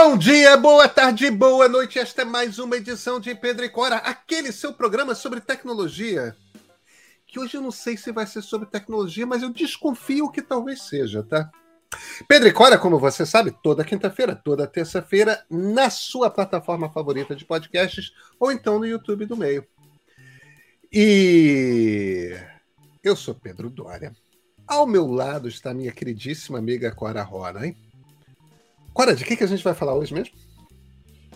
[0.00, 1.98] Bom dia, boa tarde, boa noite.
[1.98, 6.36] Esta é mais uma edição de Pedro e Cora, aquele seu programa sobre tecnologia.
[7.26, 10.82] Que hoje eu não sei se vai ser sobre tecnologia, mas eu desconfio que talvez
[10.82, 11.50] seja, tá?
[12.28, 17.44] Pedro e Cora, como você sabe, toda quinta-feira, toda terça-feira, na sua plataforma favorita de
[17.44, 19.66] podcasts ou então no YouTube do meio.
[20.92, 22.38] E
[23.02, 24.12] eu sou Pedro Dória.
[24.64, 27.76] Ao meu lado está minha queridíssima amiga Cora Rora, hein?
[28.98, 30.34] Cora, de que, que a gente vai falar hoje mesmo?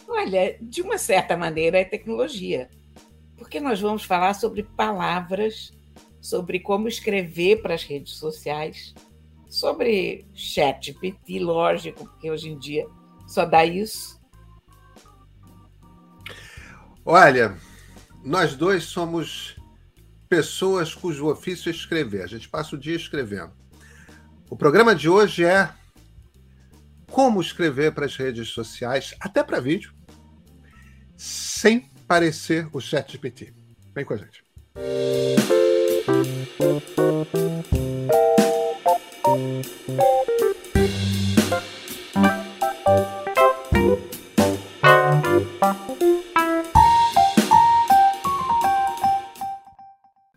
[0.08, 2.68] Olha, de uma certa maneira é tecnologia,
[3.36, 5.72] porque nós vamos falar sobre palavras,
[6.21, 8.93] sobre como escrever para as redes sociais,
[9.48, 12.85] sobre chat PT, lógico, porque hoje em dia
[13.29, 14.21] só dá isso.
[17.04, 17.57] Olha,
[18.24, 19.57] nós dois somos
[20.29, 22.24] pessoas cujo ofício é escrever.
[22.24, 23.52] A gente passa o dia escrevendo.
[24.50, 25.72] O programa de hoje é
[27.12, 29.93] como escrever para as redes sociais, até para vídeo,
[31.14, 33.52] sem parecer o chat GPT.
[33.94, 34.42] Vem com a gente.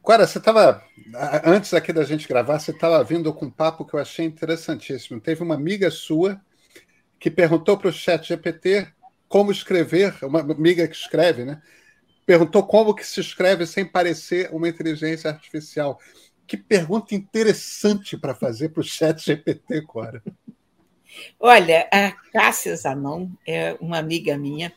[0.03, 0.83] Agora, você estava,
[1.45, 5.21] antes aqui da gente gravar, você estava vindo com um papo que eu achei interessantíssimo.
[5.21, 6.39] Teve uma amiga sua
[7.19, 8.87] que perguntou para o chat GPT
[9.27, 11.61] como escrever, uma amiga que escreve, né?
[12.25, 15.99] Perguntou como que se escreve sem parecer uma inteligência artificial.
[16.47, 20.23] Que pergunta interessante para fazer para o chat GPT, Cora.
[21.39, 24.73] Olha, a Cássia Zanon é uma amiga minha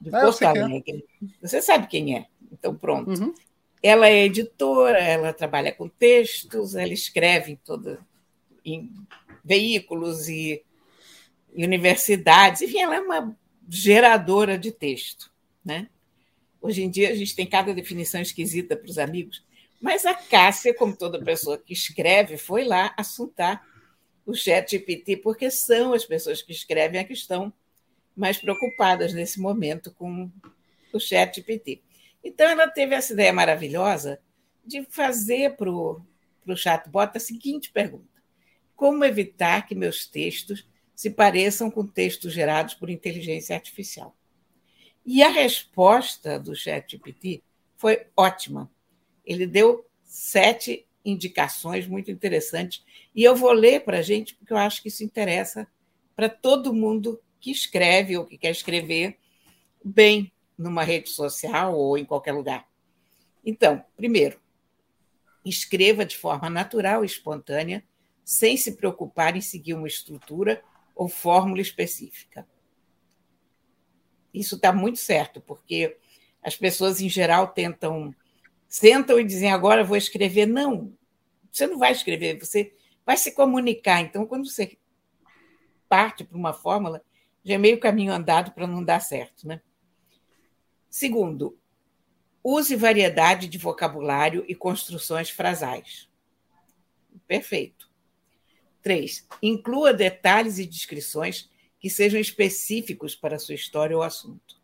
[0.00, 1.04] de ah, Porto Alegre.
[1.22, 1.26] É.
[1.46, 2.26] Você sabe quem é?
[2.52, 3.10] Então, pronto.
[3.10, 3.34] Uhum.
[3.82, 7.98] Ela é editora, ela trabalha com textos, ela escreve em, todo,
[8.64, 8.90] em
[9.44, 10.62] veículos e, e
[11.54, 12.62] universidades.
[12.62, 13.36] Enfim, ela é uma
[13.68, 15.32] geradora de texto.
[15.64, 15.88] Né?
[16.60, 19.44] Hoje em dia, a gente tem cada definição esquisita para os amigos,
[19.80, 23.66] mas a Cássia, como toda pessoa que escreve, foi lá assuntar
[24.24, 27.52] o chat GPT, porque são as pessoas que escrevem a que estão
[28.16, 30.30] mais preocupadas nesse momento com
[30.92, 31.82] o chat GPT.
[32.22, 34.18] Então, ela teve essa ideia maravilhosa
[34.64, 36.02] de fazer para o
[36.56, 38.22] chatbot a seguinte pergunta:
[38.74, 44.16] Como evitar que meus textos se pareçam com textos gerados por inteligência artificial?
[45.04, 47.42] E a resposta do ChatGPT
[47.76, 48.70] foi ótima.
[49.24, 52.82] Ele deu sete indicações muito interessantes
[53.14, 55.68] e eu vou ler para a gente porque eu acho que isso interessa
[56.16, 59.18] para todo mundo que escreve ou que quer escrever
[59.84, 62.66] bem numa rede social ou em qualquer lugar.
[63.44, 64.40] Então, primeiro,
[65.44, 67.84] escreva de forma natural e espontânea,
[68.24, 70.62] sem se preocupar em seguir uma estrutura
[70.94, 72.46] ou fórmula específica.
[74.32, 75.96] Isso está muito certo, porque
[76.42, 78.14] as pessoas, em geral, tentam,
[78.66, 80.46] sentam e dizem agora vou escrever.
[80.46, 80.92] Não,
[81.50, 82.74] você não vai escrever, você
[83.06, 84.00] vai se comunicar.
[84.00, 84.76] Então, quando você
[85.88, 87.04] parte para uma fórmula,
[87.44, 89.60] já é meio caminho andado para não dar certo, né?
[90.90, 91.58] Segundo,
[92.42, 96.08] use variedade de vocabulário e construções frasais.
[97.26, 97.93] Perfeito.
[98.84, 101.50] Três, inclua detalhes e descrições
[101.80, 104.60] que sejam específicos para a sua história ou assunto.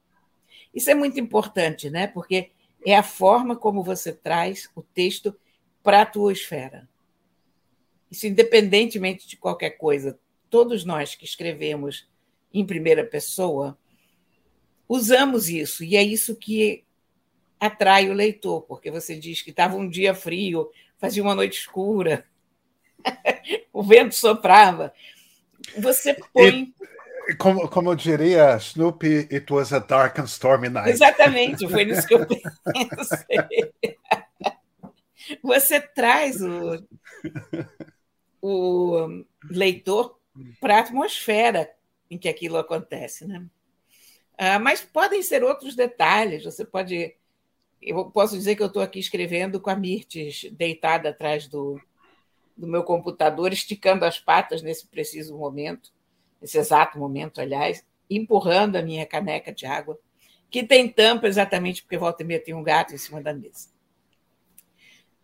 [0.75, 2.07] Isso é muito importante, né?
[2.07, 2.51] Porque
[2.85, 5.35] é a forma como você traz o texto
[5.83, 6.87] para a tua esfera.
[8.11, 10.21] Isso independentemente de qualquer coisa.
[10.51, 12.07] Todos nós que escrevemos
[12.53, 13.79] em primeira pessoa,
[14.87, 16.85] usamos isso, e é isso que
[17.59, 22.27] atrai o leitor, porque você diz que estava um dia frio, fazia uma noite escura,
[23.73, 24.93] o vento soprava.
[25.79, 26.73] Você põe.
[27.29, 30.91] E, como, como eu diria Snoopy, it was a dark and stormy night.
[30.91, 33.97] Exatamente, foi nisso que eu pensei.
[35.43, 36.83] Você traz o,
[38.43, 40.19] o leitor
[40.61, 41.71] para a atmosfera
[42.11, 43.47] em que aquilo acontece, né?
[44.37, 46.45] Ah, mas podem ser outros detalhes.
[46.45, 47.15] Você pode.
[47.81, 51.81] Eu posso dizer que eu estou aqui escrevendo com a Mirtes deitada atrás do,
[52.61, 55.91] do meu computador, esticando as patas nesse preciso momento,
[56.41, 59.99] nesse exato momento, aliás, empurrando a minha caneca de água,
[60.51, 63.69] que tem tampa exatamente porque volta e meia tem um gato em cima da mesa.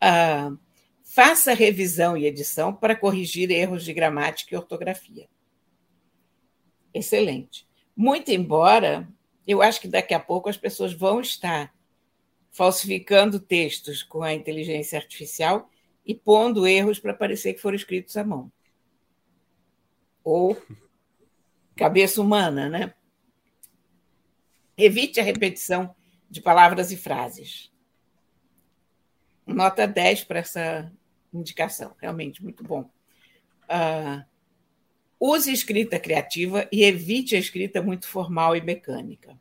[0.01, 0.53] Ah,
[1.05, 5.29] faça revisão e edição para corrigir erros de gramática e ortografia.
[6.95, 7.69] Excelente.
[7.95, 9.07] Muito embora
[9.47, 11.75] eu acho que daqui a pouco as pessoas vão estar
[12.51, 15.69] falsificando textos com a inteligência artificial
[16.07, 18.51] e pondo erros para parecer que foram escritos à mão.
[20.23, 20.57] Ou
[21.75, 22.95] cabeça humana, né?
[24.79, 25.95] Evite a repetição
[26.31, 27.73] de palavras e frases.
[29.47, 30.93] Nota 10 para essa
[31.33, 32.91] indicação, realmente muito bom.
[33.65, 34.25] Uh,
[35.19, 39.39] use escrita criativa e evite a escrita muito formal e mecânica.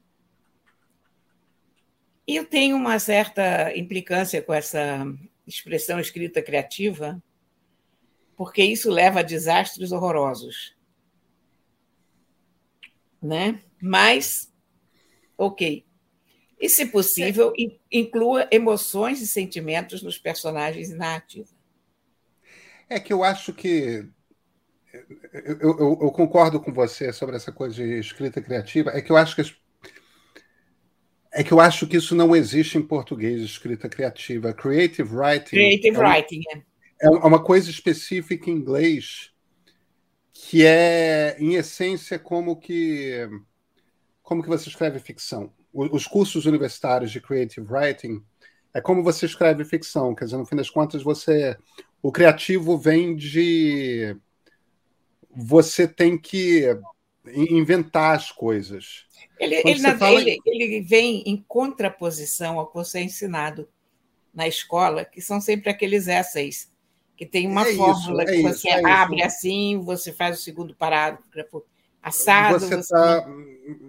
[2.27, 5.05] Eu tenho uma certa implicância com essa
[5.47, 7.21] expressão escrita criativa,
[8.35, 10.75] porque isso leva a desastres horrorosos.
[13.21, 13.61] Né?
[13.81, 14.51] Mas,
[15.37, 15.85] ok.
[16.59, 17.53] E, se possível,
[17.91, 21.49] inclua emoções e sentimentos nos personagens e narrativa.
[22.89, 24.07] É que eu acho que.
[25.33, 28.91] Eu, eu, eu, concordo com você sobre essa coisa de escrita criativa.
[28.91, 29.53] É que eu acho que as
[31.35, 34.53] é que eu acho que isso não existe em português, escrita criativa.
[34.53, 35.49] Creative writing.
[35.49, 36.61] Creative é writing, é.
[37.01, 39.31] É uma coisa específica em inglês
[40.31, 43.29] que é, em essência, como que
[44.23, 45.51] como que você escreve ficção.
[45.73, 48.23] Os cursos universitários de creative writing
[48.73, 51.57] é como você escreve ficção, quer dizer, no fim das contas, você
[52.01, 54.15] o criativo vem de
[55.35, 56.65] você tem que
[57.33, 59.05] inventar as coisas.
[59.39, 60.19] Ele, ele, na, fala...
[60.19, 63.67] ele, ele, vem em contraposição ao que você é ensinado
[64.33, 66.71] na escola, que são sempre aqueles essays,
[67.15, 69.25] que tem uma é fórmula isso, é que você é abre isso.
[69.25, 71.63] assim, você faz o segundo parágrafo
[72.01, 72.59] assado.
[72.59, 73.27] Você está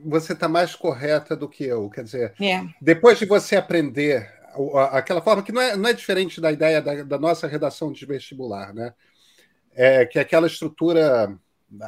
[0.04, 0.34] você...
[0.34, 1.90] tá mais correta do que eu.
[1.90, 2.64] Quer dizer, é.
[2.80, 4.34] depois de você aprender
[4.90, 8.06] aquela forma que não é, não é diferente da ideia da, da nossa redação de
[8.06, 8.94] vestibular, né?
[9.74, 11.38] É, que é aquela estrutura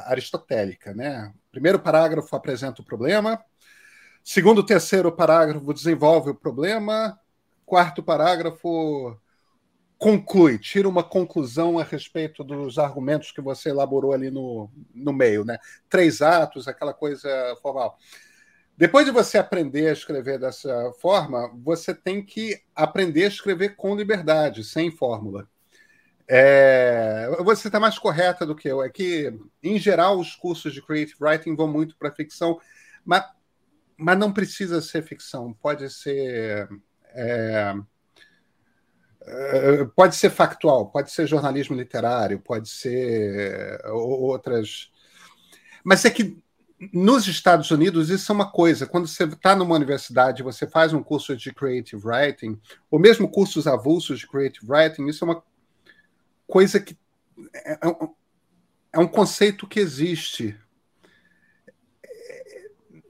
[0.05, 1.33] aristotélica, né?
[1.51, 3.43] Primeiro parágrafo apresenta o problema,
[4.23, 7.19] segundo, terceiro parágrafo desenvolve o problema,
[7.65, 9.17] quarto parágrafo
[9.97, 15.43] conclui, tira uma conclusão a respeito dos argumentos que você elaborou ali no, no meio,
[15.43, 15.57] né?
[15.89, 17.29] Três atos, aquela coisa
[17.61, 17.97] formal.
[18.77, 23.93] Depois de você aprender a escrever dessa forma, você tem que aprender a escrever com
[23.93, 25.49] liberdade, sem fórmula.
[26.31, 28.83] É, você está mais correta do que eu.
[28.83, 29.33] É que,
[29.63, 32.59] em geral, os cursos de creative writing vão muito para ficção,
[33.03, 33.25] mas,
[33.97, 35.51] mas não precisa ser ficção.
[35.53, 36.69] Pode ser.
[37.15, 37.73] É,
[39.25, 44.91] é pode ser factual, pode ser jornalismo literário, pode ser outras.
[45.83, 46.37] Mas é que
[46.93, 48.85] nos Estados Unidos isso é uma coisa.
[48.85, 52.59] Quando você está numa universidade, você faz um curso de creative writing,
[52.89, 55.43] ou mesmo cursos avulsos de creative writing, isso é uma
[56.49, 56.97] coisa que
[57.53, 60.57] é, é, um, é conceito que existe.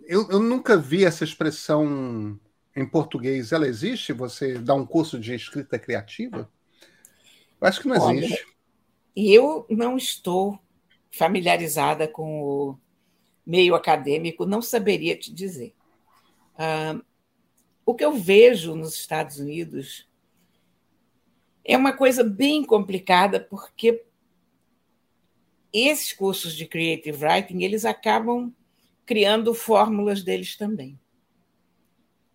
[0.05, 2.39] Eu, eu, nunca vi essa expressão
[2.75, 3.51] em português.
[3.51, 4.11] Ela existe?
[4.11, 6.51] Você dá um curso de escrita criativa?
[7.61, 8.45] Eu acho que não Olha, existe.
[9.15, 10.59] Eu não estou
[11.11, 12.79] familiarizada com o
[13.45, 15.73] meio acadêmico, não saberia te dizer.
[16.55, 17.03] Uh,
[17.85, 20.08] o que eu vejo nos Estados Unidos
[21.73, 24.03] é uma coisa bem complicada, porque
[25.71, 28.51] esses cursos de creative writing eles acabam
[29.05, 30.99] criando fórmulas deles também.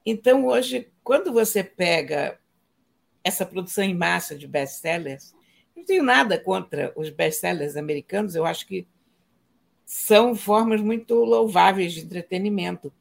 [0.07, 2.39] Então, hoje, quando você pega
[3.25, 5.35] essa produção em massa de best-sellers,
[5.75, 8.87] não tenho nada contra os best-sellers americanos, eu acho que
[9.85, 12.93] são formas muito louváveis de entretenimento,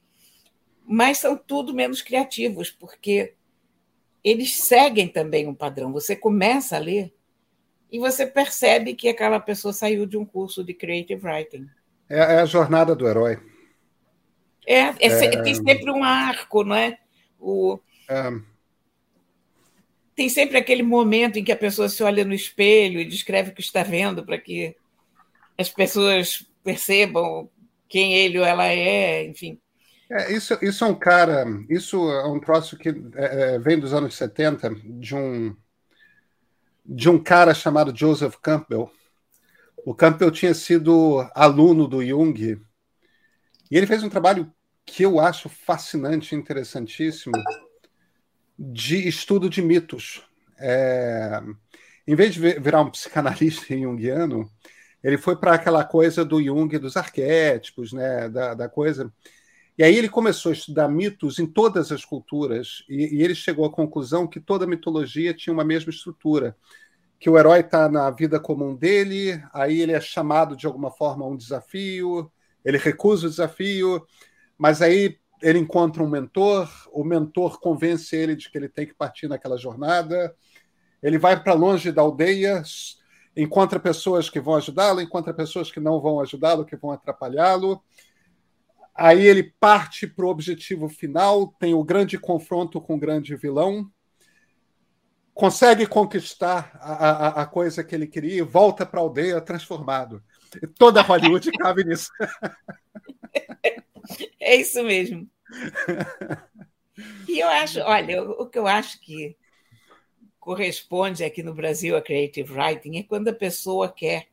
[0.83, 3.35] mas são tudo menos criativos, porque
[4.23, 5.91] eles seguem também um padrão.
[5.91, 7.13] Você começa a ler
[7.91, 11.67] e você percebe que aquela pessoa saiu de um curso de creative writing.
[12.09, 13.39] É, é a jornada do herói.
[14.65, 16.97] É, é, é, tem sempre um arco, não é?
[17.39, 17.77] O,
[18.09, 18.31] é.
[20.15, 23.53] Tem sempre aquele momento em que a pessoa se olha no espelho e descreve o
[23.53, 24.75] que está vendo para que
[25.57, 27.49] as pessoas percebam
[27.89, 29.59] quem ele ou ela é, enfim.
[30.15, 33.93] É, isso, isso é um cara, isso é um troço que é, é vem dos
[33.93, 35.55] anos 70, de um,
[36.85, 38.91] de um cara chamado Joseph Campbell.
[39.83, 42.61] O Campbell tinha sido aluno do Jung
[43.71, 44.53] e ele fez um trabalho
[44.85, 47.33] que eu acho fascinante, interessantíssimo,
[48.59, 50.23] de estudo de mitos.
[50.59, 51.41] É,
[52.05, 54.47] em vez de virar um psicanalista junguiano,
[55.03, 59.11] ele foi para aquela coisa do Jung, dos arquétipos, né, da, da coisa.
[59.77, 63.65] E aí ele começou a estudar mitos em todas as culturas, e, e ele chegou
[63.65, 66.55] à conclusão que toda mitologia tinha uma mesma estrutura,
[67.19, 71.25] que o herói está na vida comum dele, aí ele é chamado de alguma forma
[71.25, 72.31] a um desafio,
[72.63, 74.05] ele recusa o desafio,
[74.57, 78.93] mas aí ele encontra um mentor, o mentor convence ele de que ele tem que
[78.93, 80.35] partir naquela jornada,
[81.01, 82.61] ele vai para longe da aldeia,
[83.35, 87.81] encontra pessoas que vão ajudá-lo, encontra pessoas que não vão ajudá-lo, que vão atrapalhá-lo,
[88.95, 93.91] Aí ele parte para o objetivo final, tem o grande confronto com o grande vilão,
[95.33, 100.23] consegue conquistar a, a, a coisa que ele queria e volta para a aldeia transformado.
[100.61, 102.11] E toda Hollywood cabe nisso.
[104.39, 105.27] É isso mesmo.
[107.27, 109.35] E eu acho, olha, o que eu acho que
[110.39, 114.27] corresponde aqui no Brasil a creative writing é quando a pessoa quer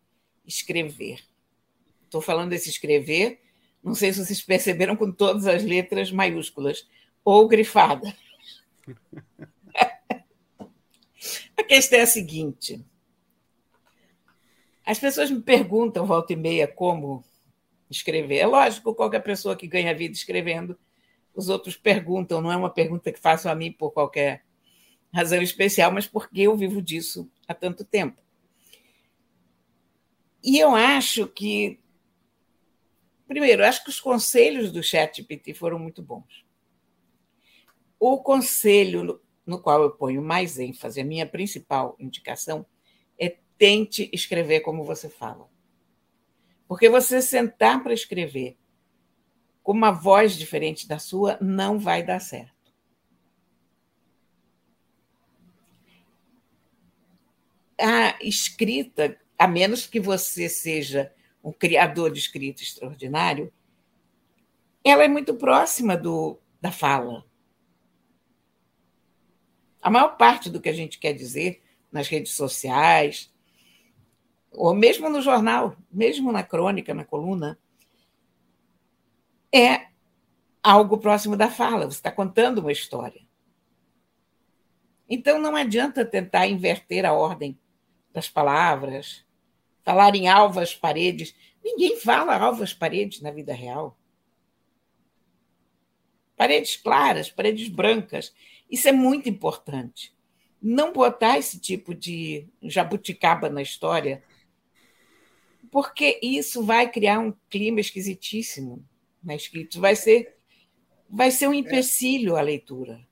[0.45, 1.21] escrever.
[2.05, 3.41] Estou falando desse escrever,
[3.83, 6.87] não sei se vocês perceberam, com todas as letras maiúsculas
[7.25, 8.13] ou grifadas.
[11.57, 12.85] a questão é a seguinte:
[14.85, 17.25] as pessoas me perguntam, volta e meia, como
[17.91, 18.39] escrever.
[18.39, 20.79] É lógico, qualquer pessoa que ganha vida escrevendo,
[21.35, 24.45] os outros perguntam, não é uma pergunta que façam a mim por qualquer
[25.13, 28.21] razão especial, mas porque eu vivo disso há tanto tempo.
[30.43, 31.80] E eu acho que,
[33.31, 36.45] primeiro, acho que os conselhos do ChatGPT foram muito bons.
[37.97, 42.67] O conselho no qual eu ponho mais ênfase, a minha principal indicação,
[43.17, 45.49] é tente escrever como você fala.
[46.67, 48.59] Porque você sentar para escrever
[49.63, 52.75] com uma voz diferente da sua não vai dar certo.
[57.81, 63.53] A escrita, a menos que você seja um criador de escrita extraordinário,
[64.85, 67.25] ela é muito próxima do, da fala.
[69.83, 73.33] A maior parte do que a gente quer dizer nas redes sociais,
[74.51, 77.59] ou mesmo no jornal, mesmo na crônica, na coluna,
[79.53, 79.89] é
[80.63, 83.23] algo próximo da fala, você está contando uma história.
[85.09, 87.59] Então não adianta tentar inverter a ordem
[88.13, 89.25] das palavras,
[89.85, 91.35] falar em alvas paredes.
[91.63, 93.99] Ninguém fala alvas paredes na vida real.
[96.37, 98.35] Paredes claras, paredes brancas.
[98.71, 100.15] Isso é muito importante.
[100.63, 104.23] Não botar esse tipo de jabuticaba na história,
[105.71, 108.85] porque isso vai criar um clima esquisitíssimo
[109.23, 109.79] na escrita.
[109.79, 110.37] Vai ser,
[111.09, 113.07] vai ser um empecilho a leitura.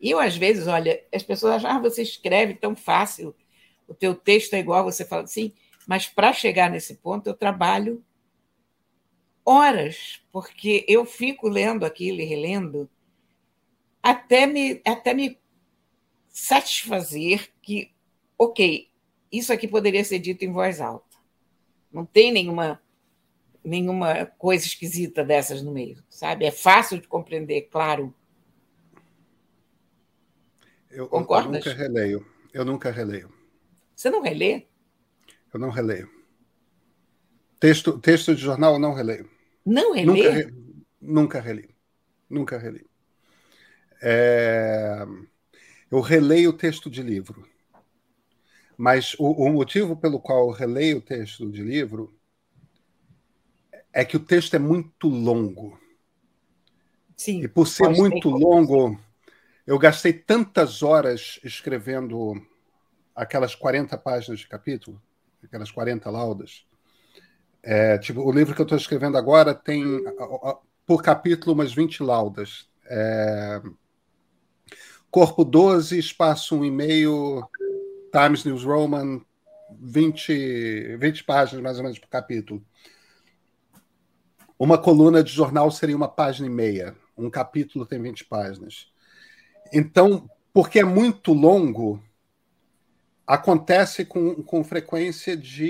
[0.00, 3.34] E eu, às vezes, olha, as pessoas acham, ah, você escreve tão fácil,
[3.90, 5.52] o teu texto é igual, você fala assim,
[5.86, 8.04] mas para chegar nesse ponto eu trabalho
[9.44, 12.88] horas, porque eu fico lendo aquilo e relendo
[14.00, 15.36] até me, até me
[16.28, 17.90] satisfazer que,
[18.38, 18.88] ok,
[19.32, 21.16] isso aqui poderia ser dito em voz alta.
[21.92, 22.80] Não tem nenhuma
[23.62, 26.46] nenhuma coisa esquisita dessas no meio, sabe?
[26.46, 28.14] É fácil de compreender, claro.
[30.90, 31.66] Eu, Concordas?
[31.66, 32.26] eu nunca releio.
[32.54, 33.39] Eu nunca releio.
[34.00, 34.66] Você não relê?
[35.52, 36.10] Eu não releio.
[37.60, 39.28] Texto, texto de jornal eu não releio.
[39.62, 40.06] Não relê?
[40.06, 40.54] Nunca, re,
[40.98, 41.74] nunca reli.
[42.30, 42.86] Nunca reli.
[44.00, 45.04] É,
[45.90, 47.46] eu releio texto de livro.
[48.74, 52.10] Mas o, o motivo pelo qual eu releio o texto de livro
[53.92, 55.78] é que o texto é muito longo.
[57.18, 57.42] Sim.
[57.42, 58.98] E por ser muito longo,
[59.66, 62.48] eu gastei tantas horas escrevendo
[63.20, 65.00] aquelas 40 páginas de capítulo,
[65.44, 66.66] aquelas 40 laudas.
[67.62, 69.84] É, tipo, o livro que eu estou escrevendo agora tem,
[70.86, 72.66] por capítulo, umas 20 laudas.
[72.86, 73.60] É,
[75.10, 77.46] corpo 12, espaço 1,5,
[78.10, 79.20] Times News Roman,
[79.78, 82.64] 20, 20 páginas mais ou menos por capítulo.
[84.58, 86.96] Uma coluna de jornal seria uma página e meia.
[87.18, 88.90] Um capítulo tem 20 páginas.
[89.70, 92.02] Então, porque é muito longo,
[93.30, 95.68] acontece com, com frequência de.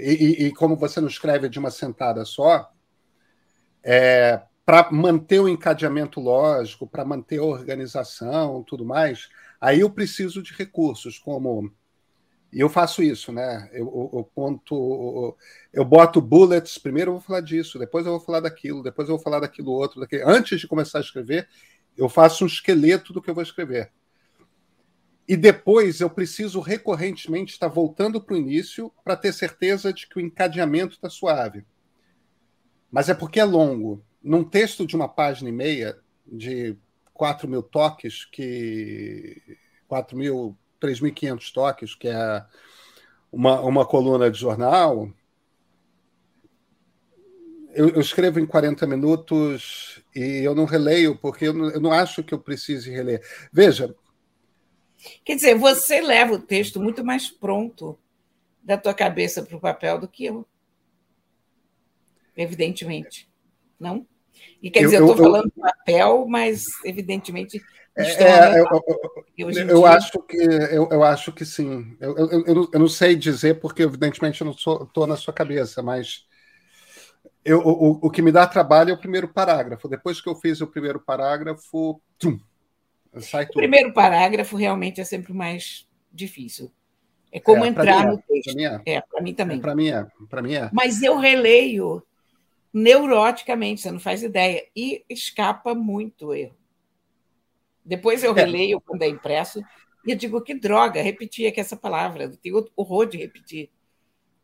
[0.00, 2.72] E, e, e como você não escreve de uma sentada só,
[3.84, 9.28] é, para manter o encadeamento lógico, para manter a organização, tudo mais,
[9.60, 11.72] aí eu preciso de recursos como
[12.52, 13.68] e eu faço isso, né?
[13.72, 15.36] Eu, eu, eu, conto,
[15.72, 16.78] eu boto bullets.
[16.78, 19.70] Primeiro eu vou falar disso, depois eu vou falar daquilo, depois eu vou falar daquilo
[19.70, 20.00] outro.
[20.00, 20.28] Daquilo.
[20.28, 21.48] Antes de começar a escrever,
[21.96, 23.92] eu faço um esqueleto do que eu vou escrever.
[25.28, 30.18] E depois eu preciso recorrentemente estar voltando para o início para ter certeza de que
[30.18, 31.64] o encadeamento está suave.
[32.90, 34.04] Mas é porque é longo.
[34.22, 36.76] Num texto de uma página e meia, de
[37.12, 42.44] 4 mil toques, que 4 mil 3.500 toques, que é
[43.32, 45.10] uma, uma coluna de jornal,
[47.76, 52.24] eu, escrevo em 40 minutos e eu não releio, porque eu não, eu não acho
[52.24, 53.22] que eu precise reler.
[53.52, 53.94] Veja.
[55.24, 57.98] Quer dizer, você leva o texto muito mais pronto
[58.62, 60.46] da tua cabeça para o papel do que eu.
[62.36, 63.28] evidentemente.
[63.78, 64.06] Não?
[64.62, 67.62] E quer dizer, eu estou falando eu, papel, mas evidentemente.
[67.96, 68.60] É, é
[69.36, 71.96] eu, eu, eu acho que eu, eu acho que sim.
[71.98, 75.82] Eu, eu, eu, eu não sei dizer, porque evidentemente eu não estou na sua cabeça,
[75.82, 76.26] mas
[77.44, 79.88] eu, o, o que me dá trabalho é o primeiro parágrafo.
[79.88, 82.40] Depois que eu fiz o primeiro parágrafo, tum,
[83.20, 83.56] sai tudo.
[83.56, 86.72] O primeiro parágrafo realmente é sempre mais difícil.
[87.32, 88.56] É como é, entrar no texto.
[88.86, 89.60] É, para mim também.
[89.60, 90.06] Para mim é.
[90.42, 90.70] Mim é.
[90.72, 92.02] Mas eu releio
[92.72, 96.56] neuroticamente, você não faz ideia, e escapa muito erro.
[97.84, 98.40] Depois eu é.
[98.42, 99.62] releio quando é impresso
[100.06, 102.24] e eu digo que droga, repetir aqui essa palavra.
[102.24, 103.70] Eu tenho horror de repetir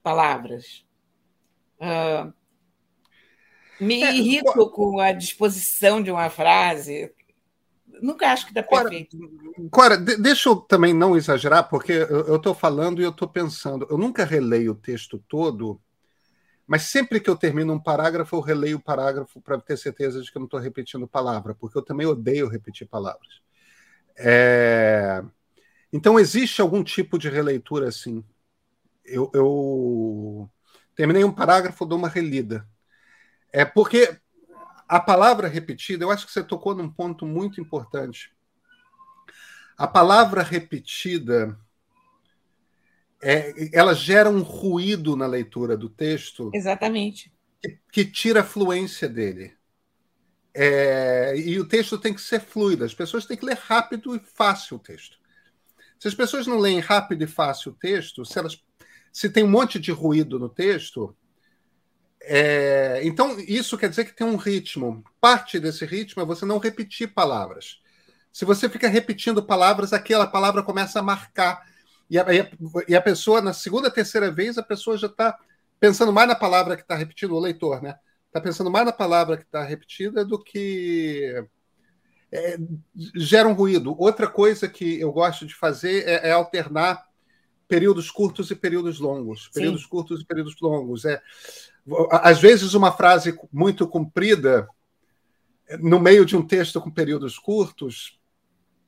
[0.03, 0.85] palavras.
[1.79, 2.33] Uh,
[3.81, 7.13] me é, irrito com a disposição de uma frase.
[8.03, 9.17] Nunca acho que dá perfeito.
[9.71, 13.87] Cora, deixa eu também não exagerar, porque eu estou falando e eu estou pensando.
[13.89, 15.81] Eu nunca releio o texto todo,
[16.67, 20.33] mas sempre que eu termino um parágrafo, eu releio o parágrafo para ter certeza de
[20.33, 23.41] que eu não estou repetindo palavra, porque eu também odeio repetir palavras.
[24.17, 25.23] É...
[25.93, 28.25] Então, existe algum tipo de releitura assim?
[29.05, 30.51] Eu, eu
[30.97, 32.67] terminei um parágrafo, dou uma relida.
[33.53, 34.19] É porque
[34.93, 38.31] a palavra repetida, eu acho que você tocou num ponto muito importante.
[39.75, 41.59] A palavra repetida,
[43.23, 46.51] é, ela gera um ruído na leitura do texto.
[46.53, 47.33] Exatamente.
[47.59, 49.57] Que, que tira a fluência dele.
[50.53, 52.85] É, e o texto tem que ser fluido.
[52.85, 55.19] As pessoas têm que ler rápido e fácil o texto.
[55.99, 58.63] Se as pessoas não leem rápido e fácil o texto, se, elas,
[59.11, 61.17] se tem um monte de ruído no texto,
[62.25, 65.05] é, então, isso quer dizer que tem um ritmo.
[65.21, 67.81] Parte desse ritmo é você não repetir palavras.
[68.33, 71.67] Se você fica repetindo palavras, aquela palavra começa a marcar.
[72.09, 72.27] E a,
[72.89, 75.39] e a pessoa, na segunda, terceira vez, a pessoa já está
[75.81, 77.97] pensando mais na palavra que está repetida, o leitor, né?
[78.27, 81.45] Está pensando mais na palavra que está repetida do que.
[82.31, 82.57] É,
[83.15, 83.95] gera um ruído.
[83.99, 87.05] Outra coisa que eu gosto de fazer é, é alternar
[87.69, 89.49] períodos curtos e períodos longos.
[89.49, 89.89] Períodos Sim.
[89.89, 91.05] curtos e períodos longos.
[91.05, 91.21] É,
[92.11, 94.69] às vezes, uma frase muito comprida,
[95.81, 98.19] no meio de um texto com períodos curtos,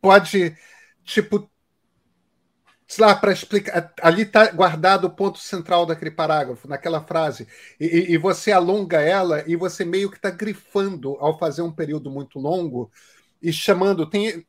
[0.01, 0.57] pode,
[1.03, 1.51] tipo,
[2.87, 3.93] sei lá, para explicar.
[4.03, 7.49] Ali está guardado o ponto central daquele parágrafo, naquela frase.
[7.81, 12.11] E, e você alonga ela e você meio que está grifando ao fazer um período
[12.11, 12.91] muito longo
[13.43, 14.09] e chamando.
[14.09, 14.47] Tem,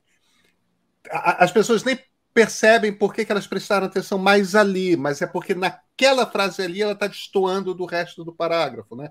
[1.09, 1.99] as pessoas nem
[2.35, 6.81] percebem por que, que elas prestaram atenção mais ali, mas é porque naquela frase ali
[6.81, 9.09] ela está destoando do resto do parágrafo, né?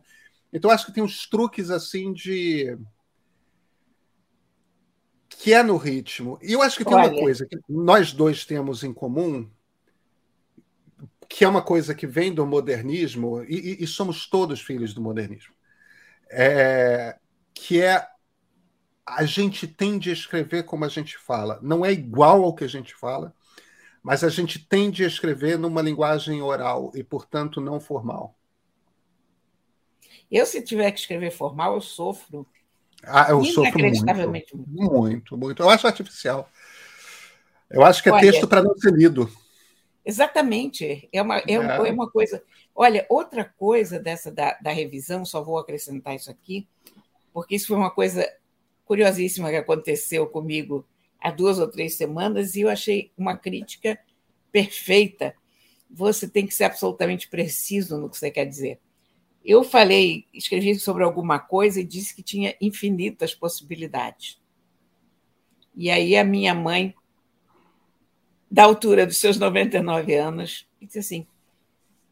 [0.52, 2.76] Então acho que tem uns truques assim de
[5.30, 6.38] que é no ritmo.
[6.42, 7.10] E eu acho que tem Olha.
[7.10, 9.50] uma coisa que nós dois temos em comum,
[11.26, 15.54] que é uma coisa que vem do modernismo, e, e somos todos filhos do modernismo,
[16.30, 17.16] é,
[17.54, 18.06] que é
[19.06, 21.58] a gente tende a escrever como a gente fala.
[21.62, 23.34] Não é igual ao que a gente fala,
[24.02, 28.34] mas a gente tende a escrever numa linguagem oral e, portanto, não formal.
[30.30, 32.46] Eu, se tiver que escrever formal, eu sofro.
[33.02, 34.56] Ah, eu sofro muito.
[34.66, 35.62] Muito, muito.
[35.62, 36.48] Eu acho artificial.
[37.70, 39.30] Eu acho que é Olha, texto para não ser lido.
[40.04, 41.08] Exatamente.
[41.12, 41.54] É uma, é, é.
[41.54, 42.42] é uma coisa.
[42.74, 46.66] Olha, outra coisa dessa da, da revisão, só vou acrescentar isso aqui,
[47.32, 48.26] porque isso foi uma coisa
[48.84, 50.86] curiosíssima que aconteceu comigo
[51.20, 53.98] há duas ou três semanas e eu achei uma crítica
[54.52, 55.34] perfeita.
[55.90, 58.78] Você tem que ser absolutamente preciso no que você quer dizer.
[59.44, 64.40] Eu falei, escrevi sobre alguma coisa e disse que tinha infinitas possibilidades.
[65.74, 66.94] E aí a minha mãe,
[68.50, 71.26] da altura dos seus 99 anos, disse assim: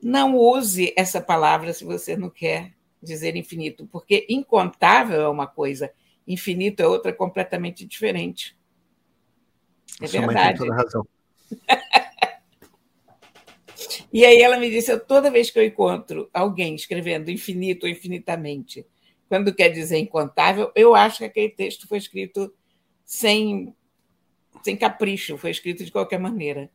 [0.03, 5.93] não use essa palavra se você não quer dizer infinito, porque incontável é uma coisa
[6.27, 8.57] infinito é outra completamente diferente.
[10.01, 10.37] É Sua verdade.
[10.37, 11.07] Mãe tem toda razão.
[14.13, 18.87] e aí ela me disse, toda vez que eu encontro alguém escrevendo infinito ou infinitamente,
[19.29, 22.53] quando quer dizer incontável, eu acho que aquele texto foi escrito
[23.05, 23.75] sem,
[24.63, 26.71] sem capricho, foi escrito de qualquer maneira.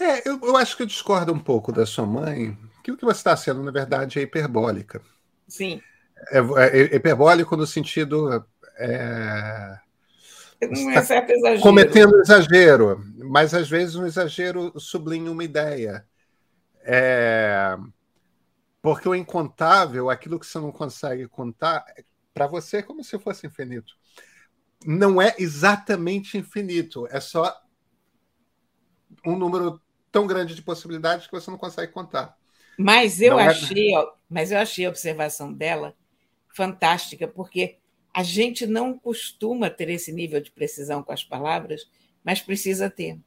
[0.00, 3.04] É, eu, eu acho que eu discordo um pouco da sua mãe, que o que
[3.04, 5.02] você está sendo, na verdade, é hiperbólica.
[5.46, 5.80] Sim.
[6.30, 8.44] É, é hiperbólico no sentido
[8.82, 9.78] é,
[10.68, 11.60] não é exagero.
[11.60, 16.06] Cometendo exagero, mas às vezes um exagero sublinha uma ideia.
[16.84, 17.76] É,
[18.80, 21.84] porque o incontável, aquilo que você não consegue contar,
[22.34, 23.94] para você é como se fosse infinito.
[24.84, 27.56] Não é exatamente infinito, é só
[29.24, 32.36] um número tão grande de possibilidades que você não consegue contar.
[32.76, 34.06] Mas eu é achei, é...
[34.28, 35.94] mas eu achei a observação dela
[36.48, 37.78] fantástica, porque
[38.12, 41.88] a gente não costuma ter esse nível de precisão com as palavras,
[42.22, 43.18] mas precisa ter.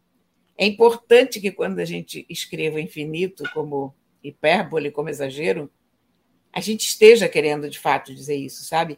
[0.57, 3.93] É importante que quando a gente escreva infinito como
[4.23, 5.71] hipérbole, como exagero,
[6.53, 8.97] a gente esteja querendo de fato dizer isso, sabe?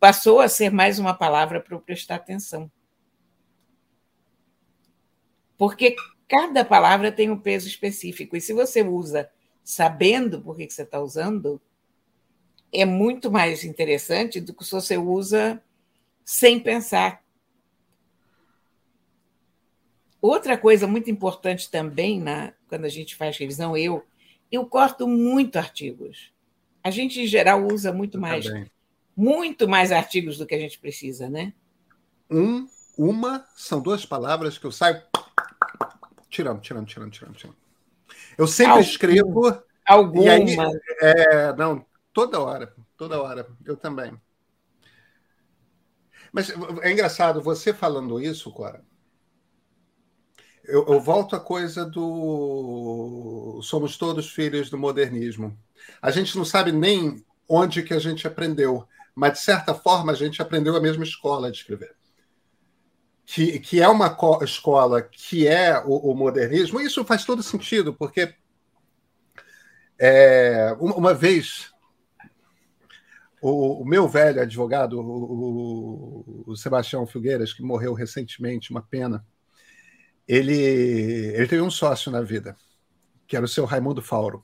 [0.00, 2.70] Passou a ser mais uma palavra para eu prestar atenção.
[5.58, 9.28] Porque cada palavra tem um peso específico, e se você usa
[9.64, 11.60] sabendo por que você está usando,
[12.72, 15.62] é muito mais interessante do que se você usa
[16.24, 17.22] sem pensar.
[20.20, 24.04] Outra coisa muito importante também, na, quando a gente faz revisão, eu,
[24.50, 26.32] eu corto muito artigos.
[26.82, 28.46] A gente, em geral, usa muito mais,
[29.16, 31.52] muito mais artigos do que a gente precisa, né?
[32.30, 35.00] Um, uma, são duas palavras que eu saio
[36.28, 37.56] tirando, tirando, tirando, tirando, tirando.
[38.36, 39.62] Eu sempre Algum, escrevo.
[39.86, 40.32] Alguma.
[40.32, 40.56] Aí,
[41.00, 41.84] é, não,
[42.18, 43.46] toda hora, toda hora.
[43.64, 44.20] Eu também.
[46.32, 46.50] Mas
[46.82, 48.84] é engraçado, você falando isso, Cora,
[50.64, 55.56] eu, eu, volto à coisa do somos todos filhos do modernismo.
[56.02, 60.16] A gente não sabe nem onde que a gente aprendeu, mas de certa forma a
[60.16, 61.94] gente aprendeu a mesma escola de escrever.
[63.24, 68.34] Que, que é uma escola que é o, o modernismo, isso faz todo sentido, porque
[69.98, 71.72] é, uma vez
[73.40, 79.24] o, o, meu velho advogado, o, o, Sebastião Filgueiras, que morreu recentemente, uma pena,
[80.26, 82.56] ele, ele teve um sócio na vida,
[83.26, 84.42] que era o seu Raimundo Fauro.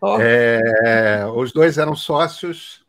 [0.00, 0.18] Oh.
[0.20, 2.84] É, os dois eram sócios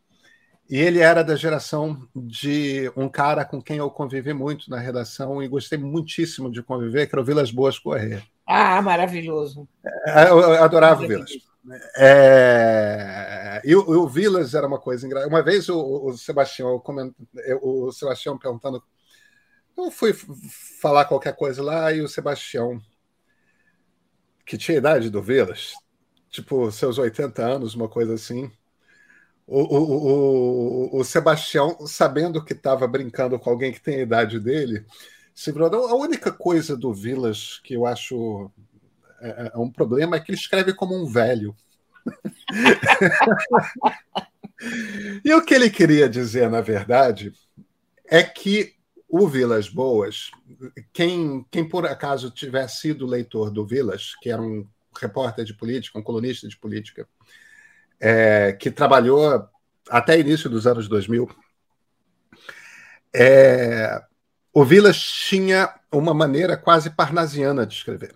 [0.68, 5.42] e ele era da geração de um cara com quem eu convivi muito na redação
[5.42, 8.22] e gostei muitíssimo de conviver, que era o Vilas Boas Corrêa.
[8.46, 9.66] Ah, maravilhoso.
[10.06, 11.30] É, eu, eu adorava o Vilas.
[11.96, 15.32] É, e, o, Vilas era uma coisa engraçada.
[15.32, 16.82] Uma vez o, o Sebastião,
[17.62, 18.82] o Sebastião perguntando
[19.76, 20.12] eu fui
[20.80, 22.80] falar qualquer coisa lá e o Sebastião,
[24.44, 25.72] que tinha a idade do Vilas,
[26.30, 28.50] tipo seus 80 anos, uma coisa assim.
[29.46, 34.40] O, o, o, o Sebastião, sabendo que estava brincando com alguém que tem a idade
[34.40, 34.84] dele,
[35.32, 35.86] se virou.
[35.86, 38.50] A única coisa do Vilas que eu acho
[39.20, 41.54] é, é, é um problema é que ele escreve como um velho.
[45.24, 47.32] E o que ele queria dizer, na verdade,
[48.06, 48.74] é que
[49.08, 50.30] o Vilas Boas,
[50.92, 54.66] quem, quem por acaso tiver sido leitor do Vilas, que era um
[54.98, 57.08] repórter de política, um colunista de política,
[58.00, 59.48] é, que trabalhou
[59.88, 61.28] até início dos anos 2000,
[63.14, 64.02] é,
[64.52, 68.14] o Vilas tinha uma maneira quase parnasiana de escrever.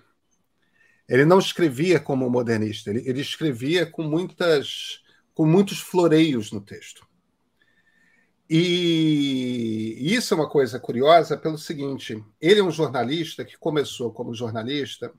[1.08, 5.02] Ele não escrevia como modernista, ele, ele escrevia com muitas
[5.34, 7.06] com muitos floreios no texto.
[8.54, 14.34] E isso é uma coisa curiosa pelo seguinte: ele é um jornalista que começou como
[14.34, 15.12] jornalista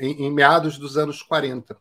[0.00, 1.76] em, em, meados dos anos 40,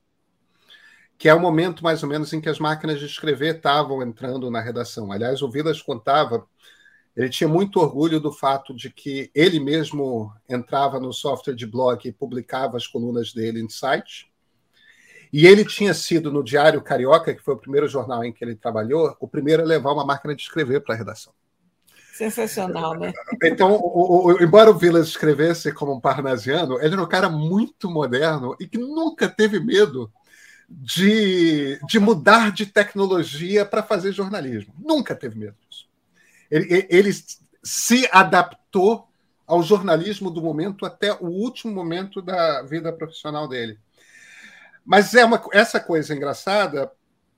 [1.18, 4.52] que é o momento mais ou menos em que as máquinas de escrever estavam entrando
[4.52, 5.12] na redação.
[5.12, 6.46] Aliás, o Vilas contava,
[7.15, 12.08] ele tinha muito orgulho do fato de que ele mesmo entrava no software de blog
[12.08, 14.32] e publicava as colunas dele em site
[15.34, 18.56] e ele tinha sido no Diário Carioca, que foi o primeiro jornal em que ele
[18.56, 21.34] trabalhou, o primeiro a levar uma máquina de escrever para a redação.
[22.13, 23.13] Sensacional, né?
[23.41, 27.89] Então, o, o, embora o Vilas escrevesse como um parnasiano, ele era um cara muito
[27.89, 30.12] moderno e que nunca teve medo
[30.69, 34.74] de, de mudar de tecnologia para fazer jornalismo.
[34.78, 35.88] Nunca teve medo disso.
[36.52, 37.12] Ele, ele
[37.64, 39.08] se adaptou
[39.48, 43.80] ao jornalismo do momento até o último momento da vida profissional dele.
[44.86, 46.92] Mas é uma, essa coisa engraçada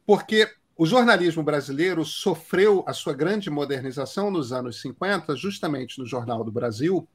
[0.06, 6.44] porque o jornalismo brasileiro sofreu a sua grande modernização nos anos 50, justamente no Jornal
[6.44, 7.08] do Brasil,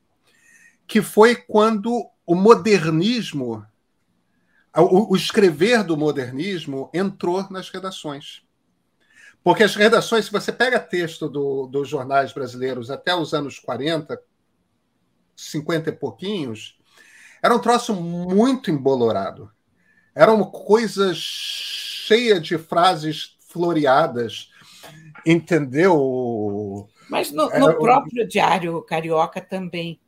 [0.87, 3.65] que foi quando o modernismo,
[4.75, 8.43] o escrever do modernismo entrou nas redações.
[9.43, 14.21] Porque as redações, se você pega texto do, dos jornais brasileiros até os anos 40,
[15.37, 16.79] 50 e pouquinhos,
[17.43, 19.51] era um troço muito embolorado.
[20.15, 24.51] Era uma coisa cheia de frases floreadas,
[25.25, 26.89] entendeu?
[27.09, 30.01] Mas no, no próprio Diário Carioca também.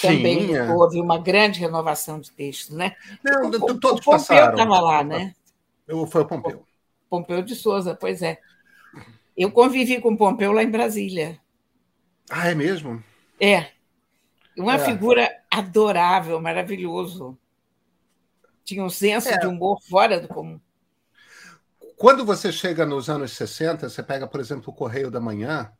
[0.00, 0.74] Também Tinha.
[0.74, 2.96] houve uma grande renovação de textos, né?
[3.22, 5.32] Não, o, todos o Pompeu estava lá, né?
[6.08, 6.66] Foi o Pompeu.
[7.14, 8.40] Pompeu de Souza, pois é.
[9.36, 11.38] Eu convivi com o Pompeu lá em Brasília.
[12.28, 13.02] Ah, é mesmo?
[13.40, 13.68] É.
[14.56, 14.78] Uma é.
[14.78, 17.38] figura adorável, maravilhoso.
[18.64, 19.38] tinha um senso é.
[19.38, 20.60] de humor fora do comum.
[21.96, 25.70] Quando você chega nos anos 60, você pega, por exemplo, o Correio da Manhã,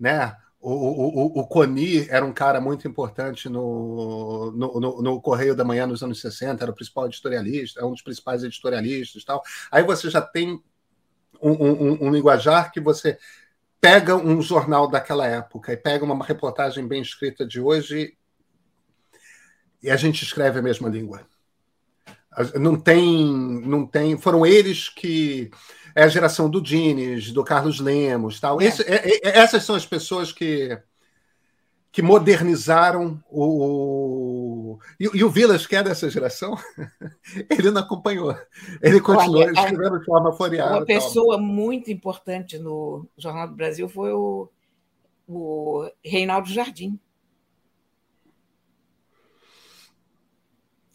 [0.00, 0.34] né?
[0.60, 5.64] O, o, o, Coni era um cara muito importante no, no, no, no, Correio da
[5.64, 9.40] Manhã nos anos 60, era o principal editorialista, é um dos principais editorialistas tal.
[9.70, 10.60] Aí você já tem
[11.40, 13.18] um, um, um, linguajar que você
[13.80, 18.16] pega um jornal daquela época e pega uma reportagem bem escrita de hoje
[19.82, 21.26] e a gente escreve a mesma língua.
[22.54, 23.26] Não tem,
[23.66, 24.16] não tem.
[24.16, 25.50] Foram eles que
[25.94, 28.60] é a geração do Dines, do Carlos Lemos, tal.
[28.60, 28.66] É.
[28.66, 30.78] Esse, é, é, essas são as pessoas que
[31.98, 34.78] que modernizaram o.
[35.00, 36.56] E, e o Vilas, que é dessa geração,
[37.50, 38.38] ele não acompanhou.
[38.80, 40.76] Ele continuou Olha, escrevendo de forma floreada.
[40.76, 41.44] Uma pessoa tal.
[41.44, 44.48] muito importante no Jornal do Brasil foi o,
[45.26, 47.00] o Reinaldo Jardim.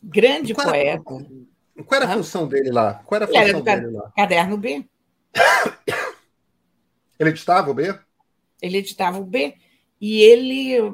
[0.02, 0.90] Grande qual poeta.
[0.90, 3.04] Era, qual era a função dele lá?
[3.06, 4.10] Qual era a função era dele lá?
[4.16, 4.86] Caderno B.
[7.20, 7.94] Ele editava o B?
[8.62, 9.54] Ele editava o B.
[10.06, 10.94] E ele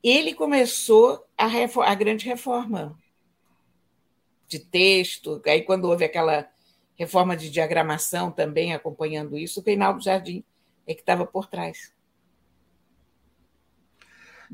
[0.00, 2.96] ele começou a, reforma, a grande reforma
[4.46, 5.42] de texto.
[5.44, 6.48] Aí, quando houve aquela
[6.94, 10.44] reforma de diagramação também acompanhando isso, o Reinaldo Jardim
[10.86, 11.92] é que estava por trás.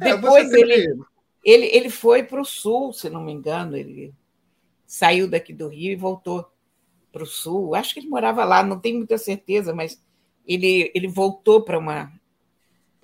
[0.01, 0.99] É, Depois ele,
[1.45, 4.15] ele, ele foi para o sul, se não me engano, ele
[4.87, 6.51] saiu daqui do Rio e voltou
[7.13, 7.75] para o sul.
[7.75, 10.03] Acho que ele morava lá, não tenho muita certeza, mas
[10.49, 12.11] ele, ele voltou para uma,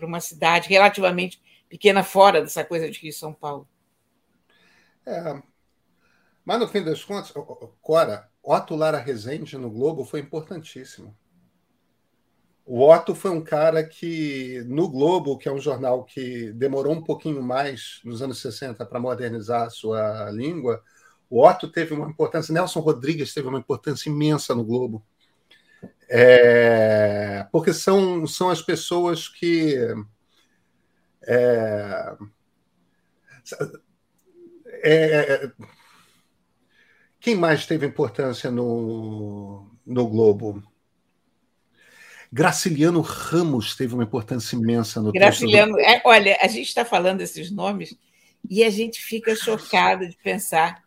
[0.00, 3.68] uma cidade relativamente pequena fora dessa coisa de Rio São Paulo.
[5.06, 5.42] É,
[6.44, 7.32] mas no fim das contas,
[7.82, 11.14] Cora, Otto Lara Rezende no Globo foi importantíssimo.
[12.66, 17.02] O Otto foi um cara que, no Globo, que é um jornal que demorou um
[17.02, 20.82] pouquinho mais nos anos 60 para modernizar a sua língua,
[21.28, 25.04] o Otto teve uma importância, Nelson Rodrigues teve uma importância imensa no Globo.
[26.08, 29.76] É, porque são, são as pessoas que.
[31.26, 32.16] É,
[34.84, 35.50] é,
[37.18, 40.62] quem mais teve importância no, no Globo?
[42.30, 45.80] Graciliano Ramos teve uma importância imensa no Graciliano, do...
[45.80, 47.96] é, olha, a gente está falando esses nomes
[48.50, 50.83] e a gente fica chocado de pensar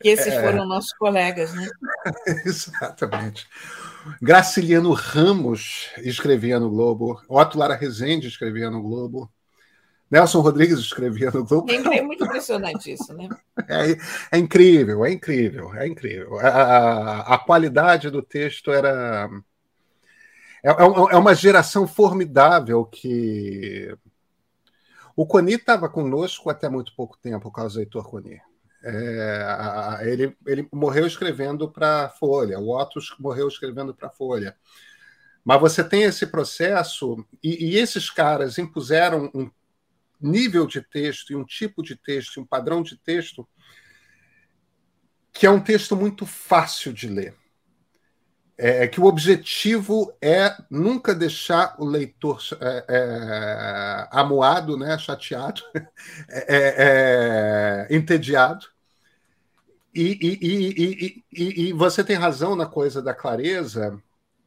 [0.00, 0.42] que esses é...
[0.42, 1.68] foram nossos colegas, né?
[2.44, 3.46] Exatamente.
[4.22, 9.30] Graciliano Ramos escrevia no Globo, Otto Lara Rezende escrevia no Globo,
[10.10, 11.70] Nelson Rodrigues escrevia no Globo.
[11.70, 13.28] É muito impressionante isso, né?
[13.68, 16.38] É, é incrível, é incrível, é incrível.
[16.38, 19.28] A, a, a qualidade do texto era
[20.62, 23.94] é, é, é uma geração formidável que.
[25.16, 28.40] O Coni estava conosco até muito pouco tempo, por causa do Heitor Coni.
[28.82, 34.56] É, ele, ele morreu escrevendo para Folha, o Otus morreu escrevendo para Folha.
[35.44, 39.50] Mas você tem esse processo, e, e, esses caras impuseram um
[40.20, 43.48] nível de texto, e um tipo de texto, um padrão de texto,
[45.32, 47.34] que é um texto muito fácil de ler
[48.58, 55.62] é, é que o objetivo é nunca deixar o leitor é, é, amuado, né, chateado,
[56.28, 58.66] é, é, entediado.
[59.94, 64.00] E, e, e, e, você tem razão na coisa da clareza,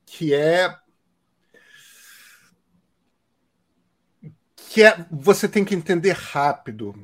[0.06, 0.78] que é
[4.56, 6.95] que é você tem que entender rápido.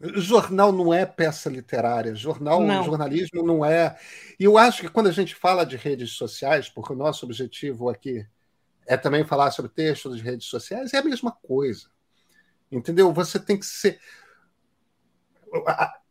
[0.00, 2.82] Jornal não é peça literária, jornal, não.
[2.82, 3.98] jornalismo não é.
[4.38, 7.90] E eu acho que quando a gente fala de redes sociais, porque o nosso objetivo
[7.90, 8.26] aqui
[8.86, 11.88] é também falar sobre textos de redes sociais, é a mesma coisa.
[12.72, 13.12] Entendeu?
[13.12, 14.00] Você tem que ser.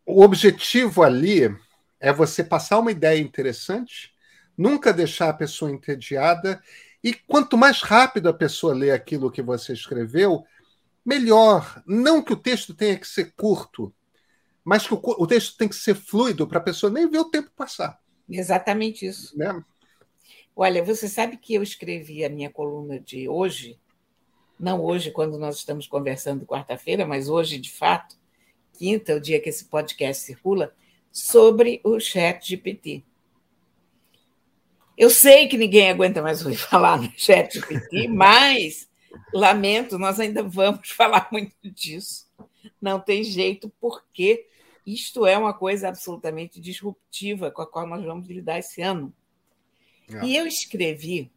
[0.05, 1.55] O objetivo ali
[1.99, 4.13] é você passar uma ideia interessante,
[4.55, 6.61] nunca deixar a pessoa entediada,
[7.03, 10.45] e quanto mais rápido a pessoa lê aquilo que você escreveu,
[11.05, 11.81] melhor.
[11.85, 13.93] Não que o texto tenha que ser curto,
[14.63, 17.29] mas que o, o texto tem que ser fluido para a pessoa nem ver o
[17.29, 17.99] tempo passar.
[18.29, 19.37] Exatamente isso.
[19.37, 19.63] Né?
[20.55, 23.79] Olha, você sabe que eu escrevi a minha coluna de hoje,
[24.59, 28.17] não hoje, quando nós estamos conversando quarta-feira, mas hoje, de fato,
[28.73, 30.75] quinta, o dia que esse podcast circula,
[31.11, 33.03] sobre o chat GPT.
[34.97, 38.88] Eu sei que ninguém aguenta mais ouvir falar no chat GPT, mas
[39.33, 42.29] Lamento, nós ainda vamos falar muito disso.
[42.81, 44.47] Não tem jeito, porque
[44.85, 49.13] isto é uma coisa absolutamente disruptiva com a qual nós vamos lidar esse ano.
[50.09, 50.25] É.
[50.25, 51.31] E eu escrevi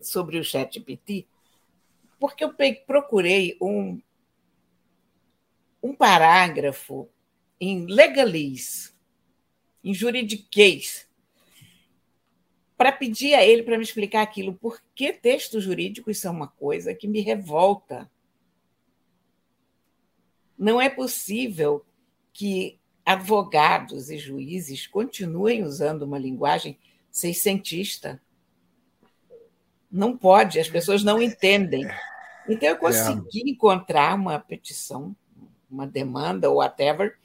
[0.00, 1.26] sobre o ChatGPT
[2.18, 2.54] porque eu
[2.86, 4.00] procurei um,
[5.82, 7.08] um parágrafo
[7.60, 8.94] em legalese,
[9.84, 11.08] em juridiquês,
[12.76, 17.08] para pedir a ele para me explicar aquilo, porque textos jurídicos são uma coisa que
[17.08, 18.10] me revolta.
[20.58, 21.84] Não é possível
[22.32, 26.78] que advogados e juízes continuem usando uma linguagem
[27.10, 28.20] seiscentista.
[29.90, 31.88] Não pode, as pessoas não entendem.
[32.48, 33.50] Então, eu consegui é.
[33.50, 35.16] encontrar uma petição,
[35.70, 37.16] uma demanda, ou whatever,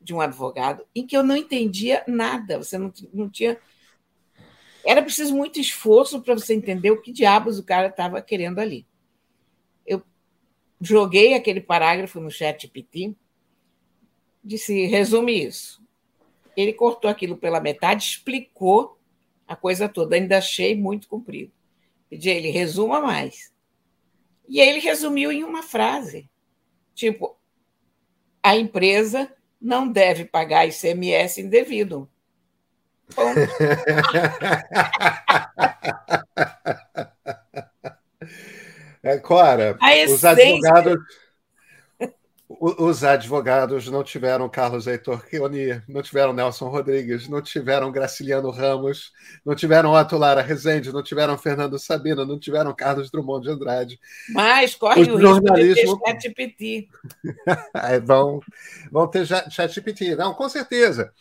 [0.00, 2.58] de um advogado, em que eu não entendia nada.
[2.58, 3.58] Você não, não tinha.
[4.86, 8.86] Era preciso muito esforço para você entender o que diabos o cara estava querendo ali.
[9.84, 10.00] Eu
[10.80, 13.14] joguei aquele parágrafo no chat PT,
[14.44, 15.84] disse: resume isso.
[16.56, 18.96] Ele cortou aquilo pela metade, explicou
[19.46, 20.14] a coisa toda.
[20.14, 21.52] Ainda achei muito comprido.
[22.08, 23.52] Pedi a ele: resuma mais.
[24.48, 26.30] E aí ele resumiu em uma frase.
[26.94, 27.36] Tipo,
[28.40, 32.08] a empresa não deve pagar ICMS indevido.
[39.02, 40.98] É, Cora, os advogados
[42.60, 49.12] os advogados não tiveram Carlos Heitor Keoni, não tiveram Nelson Rodrigues, não tiveram Graciliano Ramos,
[49.44, 54.00] não tiveram Otto Lara Rezende, não tiveram Fernando Sabina, não tiveram Carlos Drummond de Andrade.
[54.30, 55.74] Mas corre o, o jornalismo...
[55.74, 56.88] risco de ter ChatGPT.
[57.74, 58.40] é, vão,
[58.92, 60.14] vão ter ChatGPT.
[60.14, 61.12] Não, com certeza.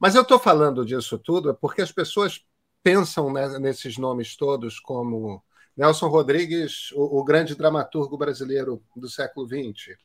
[0.00, 2.42] Mas eu estou falando disso tudo porque as pessoas
[2.82, 5.44] pensam né, nesses nomes todos como
[5.76, 9.96] Nelson Rodrigues, o, o grande dramaturgo brasileiro do século XX,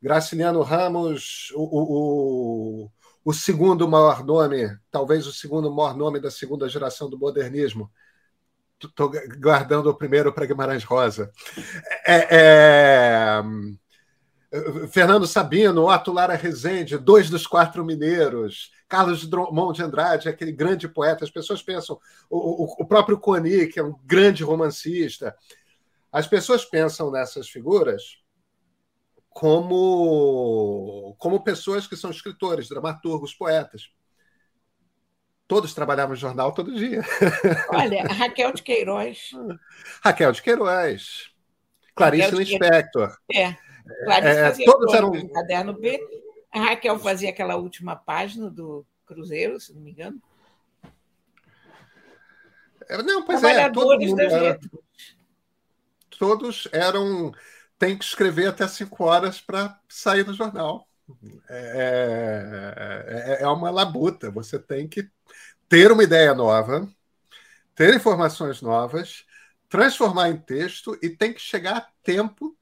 [0.00, 2.90] Graciliano Ramos, o, o,
[3.24, 7.90] o, segundo maior nome, talvez o segundo maior nome da segunda geração do modernismo.
[8.82, 11.30] Estou guardando o primeiro para Guimarães Rosa.
[12.04, 13.42] É, é...
[14.90, 20.86] Fernando Sabino, Otto Lara Rezende, dois dos quatro mineiros, Carlos Drummond de Andrade, aquele grande
[20.86, 21.24] poeta.
[21.24, 25.34] As pessoas pensam, o, o, próprio Coni, que é um grande romancista.
[26.12, 28.18] As pessoas pensam nessas figuras
[29.30, 33.90] como, como pessoas que são escritores, dramaturgos, poetas.
[35.48, 37.00] Todos trabalhavam no jornal todo dia.
[37.72, 39.30] Olha, Raquel de Queiroz.
[40.04, 41.30] Raquel de Queiroz.
[41.94, 43.16] Clarice Lispector.
[43.34, 43.56] É.
[44.04, 45.10] Clarice é, fazia todos eram...
[45.12, 45.98] no caderno B.
[46.52, 50.20] A Raquel fazia aquela última página do Cruzeiro, se não me engano.
[52.88, 53.70] É, não, pois é.
[53.70, 54.58] Todo mundo era...
[56.18, 57.32] Todos eram
[57.82, 60.86] tem que escrever até cinco horas para sair no jornal.
[61.48, 64.30] É, é, é, uma labuta.
[64.30, 65.10] Você tem que
[65.68, 66.88] ter uma ideia nova,
[67.74, 69.24] ter informações novas,
[69.68, 72.56] transformar em texto e tem que chegar a tempo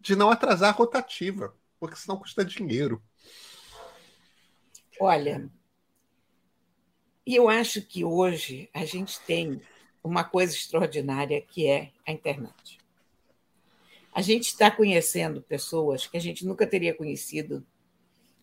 [0.00, 3.02] de não atrasar a rotativa, porque senão custa dinheiro.
[5.00, 5.50] Olha,
[7.26, 9.60] eu acho que hoje a gente tem
[10.02, 12.78] uma coisa extraordinária que é a internet.
[14.12, 17.66] A gente está conhecendo pessoas que a gente nunca teria conhecido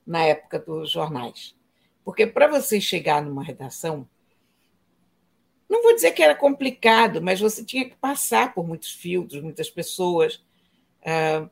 [0.05, 1.55] na época dos jornais.
[2.03, 4.07] Porque para você chegar numa redação,
[5.67, 9.69] não vou dizer que era complicado, mas você tinha que passar por muitos filtros, muitas
[9.69, 10.43] pessoas.
[11.03, 11.49] Ah,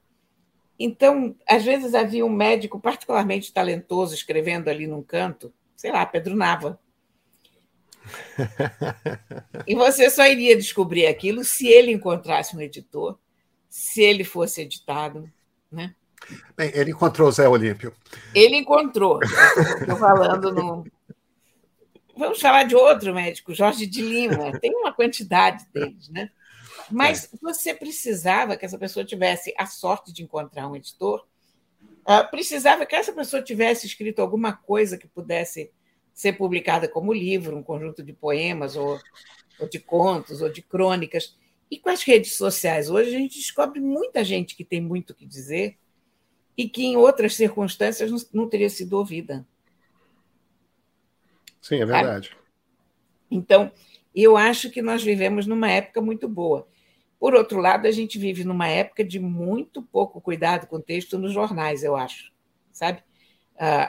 [0.83, 6.35] então, às vezes havia um médico particularmente talentoso escrevendo ali num canto, sei lá, Pedro
[6.35, 6.79] Nava.
[9.67, 13.17] e você só iria descobrir aquilo se ele encontrasse um editor
[13.71, 15.31] se ele fosse editado.
[15.71, 15.95] Né?
[16.57, 17.93] Bem, ele encontrou o Zé Olímpio.
[18.35, 19.19] Ele encontrou.
[19.23, 20.85] Estou falando no.
[22.15, 24.59] Vamos falar de outro médico, Jorge de Lima.
[24.59, 26.29] Tem uma quantidade deles, né?
[26.91, 27.37] Mas é.
[27.41, 31.25] você precisava que essa pessoa tivesse a sorte de encontrar um editor,
[32.01, 35.71] uh, precisava que essa pessoa tivesse escrito alguma coisa que pudesse
[36.13, 38.99] ser publicada como livro, um conjunto de poemas, ou,
[39.59, 41.35] ou de contos, ou de crônicas.
[41.69, 45.15] E com as redes sociais hoje, a gente descobre muita gente que tem muito o
[45.15, 45.77] que dizer
[46.57, 49.47] e que em outras circunstâncias não, não teria sido ouvida.
[51.61, 52.35] Sim, é verdade.
[53.29, 53.71] Então,
[54.13, 56.67] eu acho que nós vivemos numa época muito boa.
[57.21, 61.19] Por outro lado, a gente vive numa época de muito pouco cuidado com o texto
[61.19, 62.33] nos jornais, eu acho.
[62.71, 63.03] Sabe?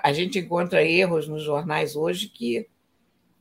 [0.03, 2.69] A gente encontra erros nos jornais hoje que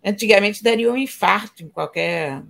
[0.02, 2.42] antigamente dariam um infarto em qualquer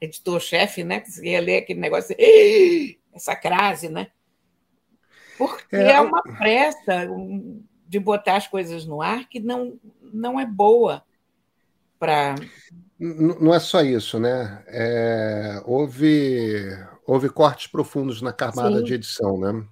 [0.00, 0.98] editor-chefe, né?
[0.98, 2.16] Que ia ler aquele negócio,
[3.14, 4.08] essa crase, né?
[5.38, 7.08] Porque é, é uma pressa
[7.86, 11.05] de botar as coisas no ar que não, não é boa
[11.98, 12.34] para.
[12.98, 14.64] Não é só isso, né?
[14.68, 16.64] É, houve,
[17.06, 18.84] houve cortes profundos na camada Sim.
[18.84, 19.66] de edição, né?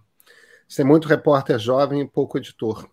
[0.69, 2.89] Você tem muito repórter jovem e pouco editor.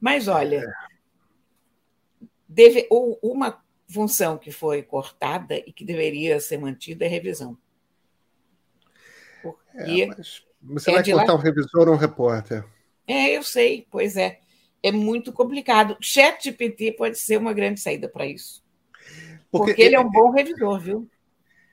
[0.00, 2.26] Mas olha, é.
[2.48, 7.58] deve, uma função que foi cortada e que deveria ser mantida é revisão.
[9.42, 10.22] Porque é,
[10.62, 11.34] você é vai cortar lá...
[11.34, 12.64] um revisor ou um repórter?
[13.06, 14.40] É, eu sei, pois é.
[14.82, 15.96] É muito complicado.
[16.00, 18.62] Chat GPT pode ser uma grande saída para isso.
[19.50, 21.08] Porque, porque ele é um bom revisor, viu?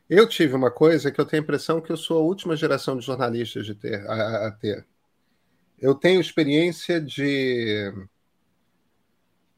[0.09, 2.97] Eu tive uma coisa que eu tenho a impressão que eu sou a última geração
[2.97, 4.85] de jornalistas de ter, a, a ter.
[5.79, 7.91] Eu tenho experiência de.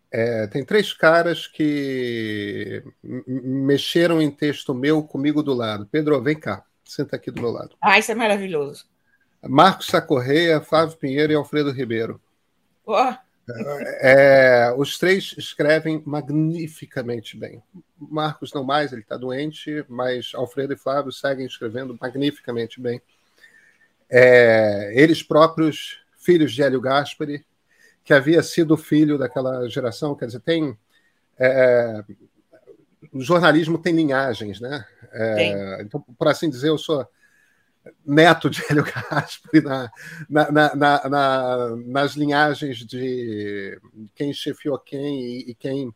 [0.09, 5.85] É, tem três caras que mexeram em texto meu comigo do lado.
[5.91, 7.75] Pedro, vem cá, senta aqui do meu lado.
[7.81, 8.85] Ah, isso é maravilhoso.
[9.43, 12.21] Marcos Sacorreia, Flávio Pinheiro e Alfredo Ribeiro.
[12.85, 13.13] Oh.
[14.01, 17.63] É, os três escrevem magnificamente bem.
[17.97, 23.01] Marcos não mais, ele está doente, mas Alfredo e Flávio seguem escrevendo magnificamente bem.
[24.09, 27.45] É, eles próprios, filhos de Hélio Gaspari,
[28.03, 30.77] que havia sido filho daquela geração, quer dizer, tem.
[31.39, 32.03] É,
[33.13, 34.85] o jornalismo tem linhagens, né?
[35.13, 37.07] É, então, por assim dizer, eu sou
[38.05, 39.91] neto de Hélio Gaspari na,
[40.29, 43.79] na, na, na, nas linhagens de
[44.15, 45.93] quem chefiou quem e, e quem.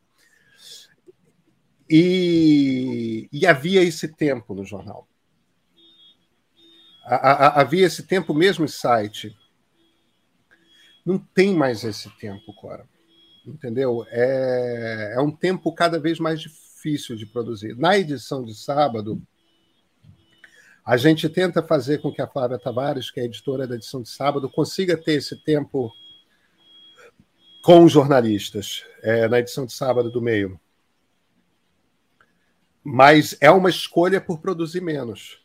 [1.89, 5.07] E, e, havia esse tempo no jornal.
[7.03, 9.35] A, a, havia esse tempo mesmo em site.
[11.05, 12.87] Não tem mais esse tempo, Cora.
[13.45, 14.05] Entendeu?
[14.09, 17.75] É, é um tempo cada vez mais difícil de produzir.
[17.75, 19.21] Na edição de sábado,
[20.85, 24.09] a gente tenta fazer com que a Flávia Tavares, que é editora da edição de
[24.09, 25.91] sábado, consiga ter esse tempo
[27.63, 30.59] com os jornalistas é, na edição de sábado do meio.
[32.83, 35.39] Mas é uma escolha por produzir menos.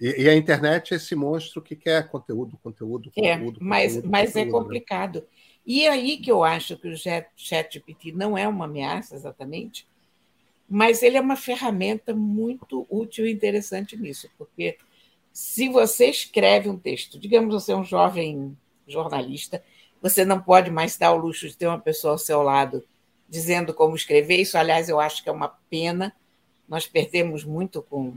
[0.00, 3.60] E, e a internet é esse monstro que quer conteúdo, conteúdo, é, conteúdo.
[3.60, 5.20] É, mas, conteúdo, mas conteúdo, é complicado.
[5.20, 5.26] Né?
[5.66, 9.86] E aí que eu acho que o ChatGPT não é uma ameaça exatamente,
[10.68, 14.76] mas ele é uma ferramenta muito útil e interessante nisso, porque
[15.32, 18.56] se você escreve um texto, digamos você é um jovem
[18.86, 19.62] jornalista,
[20.00, 22.84] você não pode mais dar o luxo de ter uma pessoa ao seu lado
[23.28, 24.40] dizendo como escrever.
[24.40, 26.14] Isso, aliás, eu acho que é uma pena.
[26.68, 28.14] Nós perdemos muito com,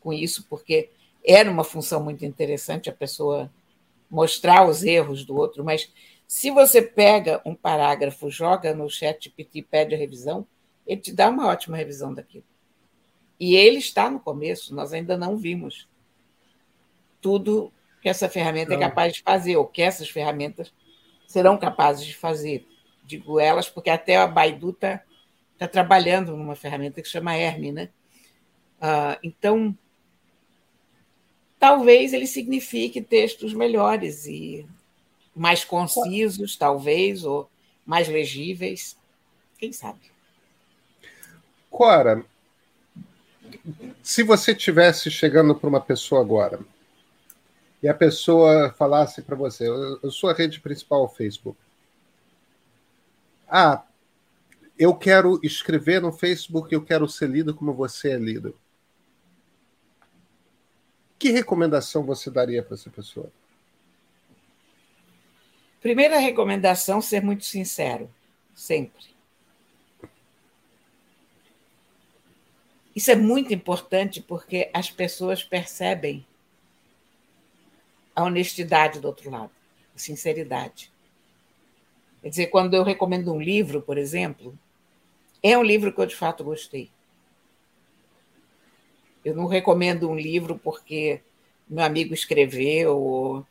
[0.00, 0.90] com isso, porque
[1.24, 3.50] era uma função muito interessante a pessoa
[4.10, 5.90] mostrar os erros do outro, mas
[6.28, 10.46] se você pega um parágrafo, joga no chat e pede a revisão,
[10.86, 12.44] ele te dá uma ótima revisão daquilo.
[13.38, 15.88] E ele está no começo, nós ainda não vimos
[17.20, 18.84] tudo que essa ferramenta é não.
[18.84, 20.72] é capaz de fazer, ou que essas ferramentas
[21.26, 22.66] serão capazes de fazer.
[23.04, 25.02] Digo elas, porque até a Baidu está
[25.58, 27.90] tá trabalhando numa ferramenta que se chama Herme, né?
[28.78, 29.76] Uh, então,
[31.58, 34.66] talvez ele signifique textos melhores e
[35.34, 37.50] mais concisos, talvez, ou
[37.84, 38.96] mais legíveis.
[39.58, 40.15] Quem sabe?
[41.76, 42.24] Cora,
[44.02, 46.58] se você tivesse chegando para uma pessoa agora
[47.82, 51.58] e a pessoa falasse para você, a rede principal o Facebook.
[53.46, 53.84] Ah,
[54.78, 58.58] eu quero escrever no Facebook, eu quero ser lido como você é lido.
[61.18, 63.30] Que recomendação você daria para essa pessoa?
[65.82, 68.10] Primeira recomendação, ser muito sincero,
[68.54, 69.15] sempre.
[72.96, 76.26] Isso é muito importante porque as pessoas percebem
[78.14, 79.50] a honestidade do outro lado,
[79.94, 80.90] a sinceridade.
[82.22, 84.58] Quer dizer, quando eu recomendo um livro, por exemplo,
[85.42, 86.90] é um livro que eu de fato gostei.
[89.22, 91.20] Eu não recomendo um livro porque
[91.68, 93.46] meu amigo escreveu, ou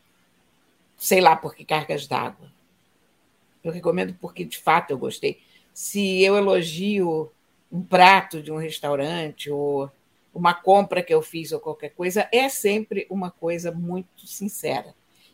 [0.98, 2.52] sei lá por que cargas d'água.
[3.64, 5.40] Eu recomendo porque de fato eu gostei.
[5.72, 7.32] Se eu elogio
[7.72, 9.92] um prato de um restaurante ou
[10.34, 14.94] uma compra que eu fiz ou qualquer coisa, é sempre uma coisa muito sincera.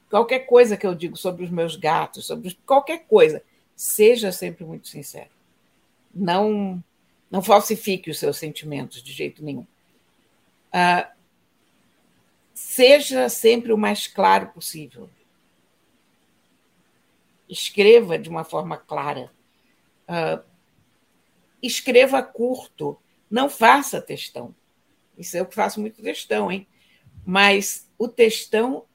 [0.10, 3.42] Qualquer coisa que eu digo sobre os meus gatos, sobre qualquer coisa,
[3.76, 5.30] seja sempre muito sincero.
[6.14, 6.84] Não,
[7.32, 9.66] não falsifique os seus sentimentos de jeito nenhum.
[10.72, 11.12] Ah,
[12.54, 15.10] seja sempre o mais claro possível.
[17.50, 19.32] Escreva de uma forma clara.
[20.08, 20.44] Ah,
[21.62, 22.98] escreva curto,
[23.30, 24.56] não faça textão.
[25.18, 26.68] Isso é o que faço muito textão, hein?
[27.26, 28.86] Mas o textão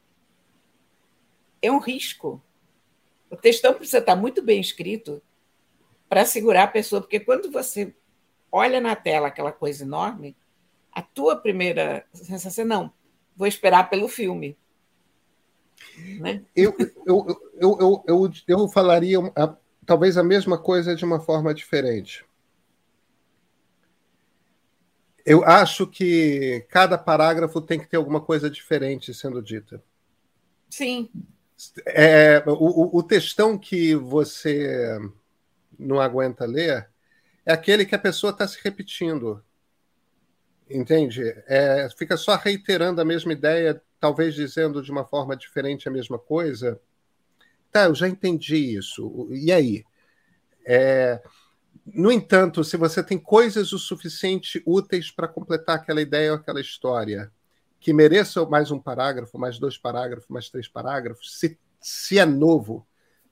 [1.62, 2.42] é um risco.
[3.30, 5.22] O textão precisa estar muito bem escrito
[6.08, 7.94] para segurar a pessoa, porque quando você
[8.50, 10.36] olha na tela aquela coisa enorme,
[10.92, 12.92] a tua primeira sensação é não,
[13.36, 14.56] vou esperar pelo filme.
[16.20, 16.42] Né?
[16.54, 17.26] Eu, eu,
[17.60, 19.54] eu, eu, eu, eu falaria a,
[19.84, 22.25] talvez a mesma coisa de uma forma diferente.
[25.26, 29.82] Eu acho que cada parágrafo tem que ter alguma coisa diferente sendo dita.
[30.70, 31.10] Sim.
[31.84, 35.00] É, o, o textão que você
[35.76, 36.88] não aguenta ler
[37.44, 39.42] é aquele que a pessoa está se repetindo.
[40.70, 41.22] Entende?
[41.48, 46.20] É, fica só reiterando a mesma ideia, talvez dizendo de uma forma diferente a mesma
[46.20, 46.80] coisa.
[47.72, 49.28] Tá, eu já entendi isso.
[49.32, 49.84] E aí?
[50.64, 51.20] É,
[51.86, 56.60] no entanto, se você tem coisas o suficiente úteis para completar aquela ideia ou aquela
[56.60, 57.30] história,
[57.78, 62.84] que mereçam mais um parágrafo, mais dois parágrafos, mais três parágrafos, se, se é novo,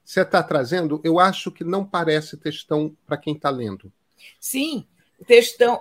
[0.04, 3.92] você está trazendo, eu acho que não parece textão para quem está lendo.
[4.38, 4.86] Sim,
[5.26, 5.80] textão.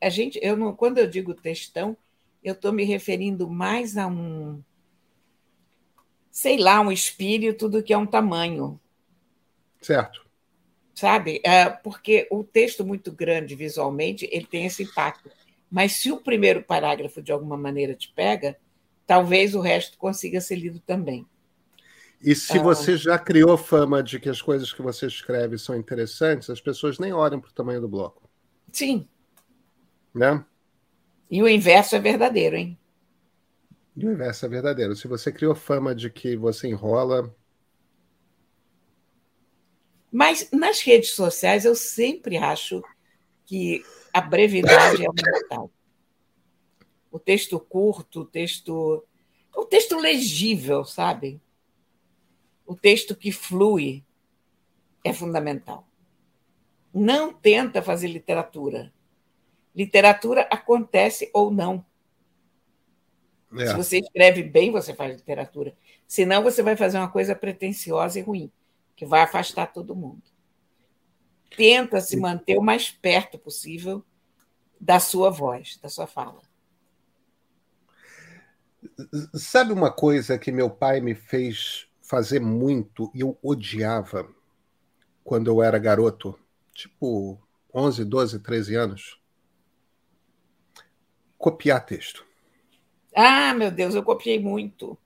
[0.00, 1.96] A gente, eu não, quando eu digo textão,
[2.42, 4.62] eu estou me referindo mais a um,
[6.30, 8.80] sei lá, um espírito do que a um tamanho.
[9.82, 10.23] Certo.
[10.94, 11.40] Sabe?
[11.44, 15.30] É, porque o texto muito grande visualmente, ele tem esse impacto.
[15.70, 18.56] Mas se o primeiro parágrafo de alguma maneira te pega,
[19.06, 21.26] talvez o resto consiga ser lido também.
[22.22, 22.62] E se ah.
[22.62, 26.98] você já criou fama de que as coisas que você escreve são interessantes, as pessoas
[26.98, 28.30] nem olham para o tamanho do bloco.
[28.72, 29.06] Sim.
[30.14, 30.44] Né?
[31.30, 32.78] E o inverso é verdadeiro, hein?
[33.96, 34.94] E o inverso é verdadeiro.
[34.94, 37.34] Se você criou fama de que você enrola.
[40.14, 42.82] Mas nas redes sociais eu sempre acho
[43.44, 45.70] que a brevidade é mortal.
[47.10, 49.04] O texto curto, o texto.
[49.54, 51.40] O texto legível, sabe?
[52.66, 54.02] o texto que flui
[55.04, 55.86] é fundamental.
[56.92, 58.92] Não tenta fazer literatura.
[59.74, 61.84] Literatura acontece ou não.
[63.56, 63.66] É.
[63.66, 65.76] Se você escreve bem, você faz literatura.
[66.06, 68.50] Senão, você vai fazer uma coisa pretensiosa e ruim,
[68.96, 70.22] que vai afastar todo mundo.
[71.56, 74.04] Tenta se manter o mais perto possível
[74.80, 76.40] da sua voz, da sua fala.
[79.34, 84.28] Sabe uma coisa que meu pai me fez fazer muito e eu odiava
[85.22, 86.38] quando eu era garoto,
[86.72, 87.40] tipo
[87.74, 89.20] 11, 12, 13 anos,
[91.38, 92.24] copiar texto.
[93.14, 94.98] Ah, meu Deus, eu copiei muito.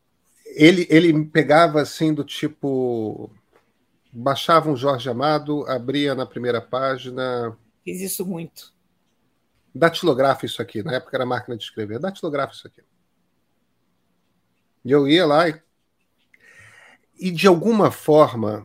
[0.44, 3.30] Ele, ele pegava assim do tipo.
[4.12, 7.56] Baixava um Jorge Amado, abria na primeira página.
[7.84, 8.72] Fiz isso muito.
[9.74, 11.98] Datilografa isso aqui, na época era máquina de escrever.
[11.98, 12.82] Datilografa isso aqui.
[14.84, 15.60] E eu ia lá e
[17.18, 18.64] e, de alguma forma,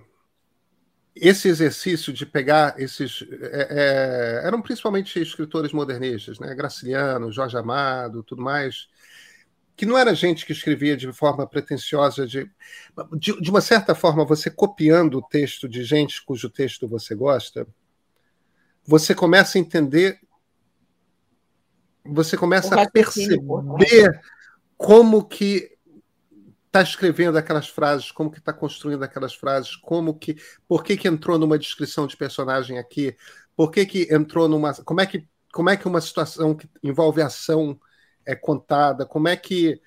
[1.15, 3.25] esse exercício de pegar esses.
[3.41, 6.53] É, é, eram principalmente escritores modernistas, né?
[6.53, 8.87] Graciliano, Jorge Amado, tudo mais,
[9.75, 12.49] que não era gente que escrevia de forma pretensiosa, de,
[13.17, 17.67] de, de uma certa forma, você copiando o texto de gente cujo texto você gosta,
[18.85, 20.19] você começa a entender,
[22.05, 24.21] você começa a perceber
[24.77, 25.71] como que
[26.67, 30.35] está escrevendo aquelas frases, como que está construindo aquelas frases, como que,
[30.67, 33.15] por que que entrou numa descrição de personagem aqui,
[33.55, 37.21] por que que entrou numa, como é que, como é que uma situação que envolve
[37.21, 37.79] ação
[38.25, 39.81] é contada, como é que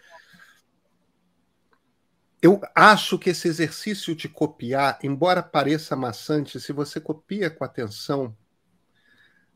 [2.42, 8.36] eu acho que esse exercício de copiar, embora pareça maçante, se você copia com atenção,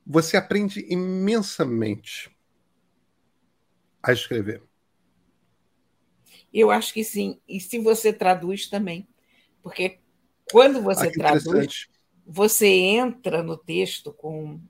[0.04, 2.34] você aprende imensamente
[4.02, 4.62] a escrever.
[6.52, 7.40] Eu acho que sim.
[7.46, 9.06] E se você traduz também.
[9.62, 10.00] Porque
[10.50, 11.86] quando você ah, traduz,
[12.26, 14.60] você entra no texto com.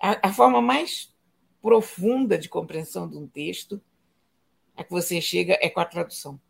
[0.00, 1.12] A, a, forma mais
[1.60, 3.80] profunda de compreensão de um texto
[4.76, 6.40] a que você chega é com a tradução.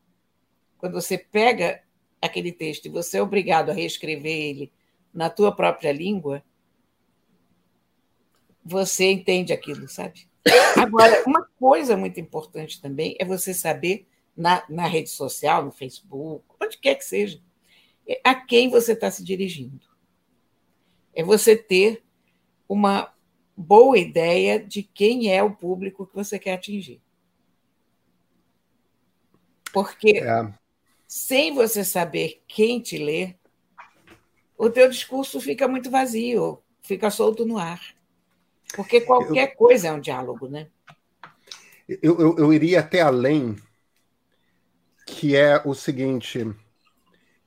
[0.76, 1.82] Quando você pega
[2.20, 4.72] aquele texto e você é obrigado a reescrever ele
[5.12, 6.42] na tua própria língua,
[8.64, 10.28] você entende aquilo, sabe?
[10.76, 14.06] Agora, uma coisa muito importante também é você saber
[14.36, 17.40] na, na rede social, no Facebook, onde quer que seja,
[18.22, 19.86] a quem você está se dirigindo.
[21.14, 22.04] É você ter
[22.68, 23.12] uma
[23.58, 27.02] boa ideia de quem é o público que você quer atingir.
[29.72, 30.54] Porque é.
[31.08, 33.34] sem você saber quem te lê,
[34.56, 37.80] o teu discurso fica muito vazio, fica solto no ar.
[38.76, 40.68] Porque qualquer eu, coisa é um diálogo, né?
[41.88, 43.56] Eu, eu, eu iria até além
[45.04, 46.46] que é o seguinte: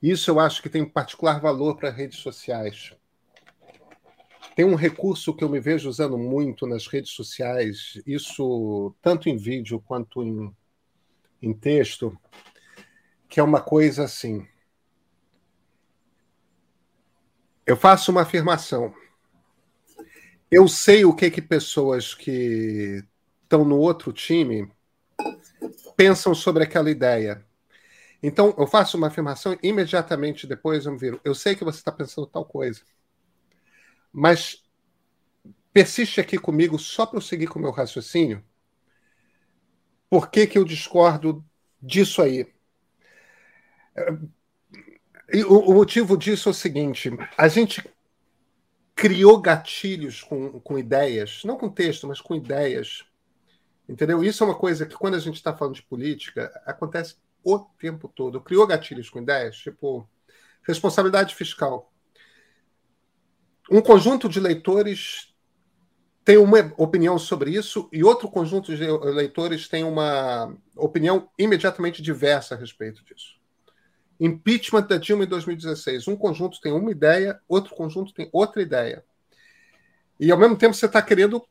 [0.02, 2.94] isso eu acho que tem particular valor para redes sociais.
[4.56, 9.38] Tem um recurso que eu me vejo usando muito nas redes sociais, isso tanto em
[9.38, 10.54] vídeo quanto em,
[11.42, 12.18] em texto,
[13.30, 14.46] que é uma coisa assim.
[17.66, 18.94] Eu faço uma afirmação.
[20.52, 23.02] Eu sei o que que pessoas que
[23.44, 24.70] estão no outro time
[25.96, 27.46] pensam sobre aquela ideia.
[28.22, 31.22] Então, eu faço uma afirmação, imediatamente depois eu me viro.
[31.24, 32.82] Eu sei que você está pensando tal coisa.
[34.12, 34.64] Mas
[35.74, 38.44] persiste aqui comigo só para eu seguir com o meu raciocínio.
[40.10, 41.46] Por que, que eu discordo
[41.82, 42.52] disso aí?
[45.34, 47.84] E o, o motivo disso é o seguinte: a gente
[48.96, 53.06] criou gatilhos com, com ideias, não com texto, mas com ideias.
[53.88, 54.24] Entendeu?
[54.24, 58.08] Isso é uma coisa que, quando a gente está falando de política, acontece o tempo
[58.08, 58.42] todo.
[58.42, 60.08] Criou gatilhos com ideias, tipo
[60.64, 61.91] responsabilidade fiscal.
[63.74, 65.34] Um conjunto de leitores
[66.26, 72.54] tem uma opinião sobre isso e outro conjunto de leitores tem uma opinião imediatamente diversa
[72.54, 73.40] a respeito disso.
[74.20, 76.10] Impeachment da Dilma em 2016.
[76.10, 79.06] Um conjunto tem uma ideia, outro conjunto tem outra ideia.
[80.20, 81.42] E ao mesmo tempo você está querendo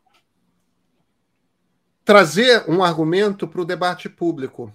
[2.05, 4.71] trazer um argumento para o debate público.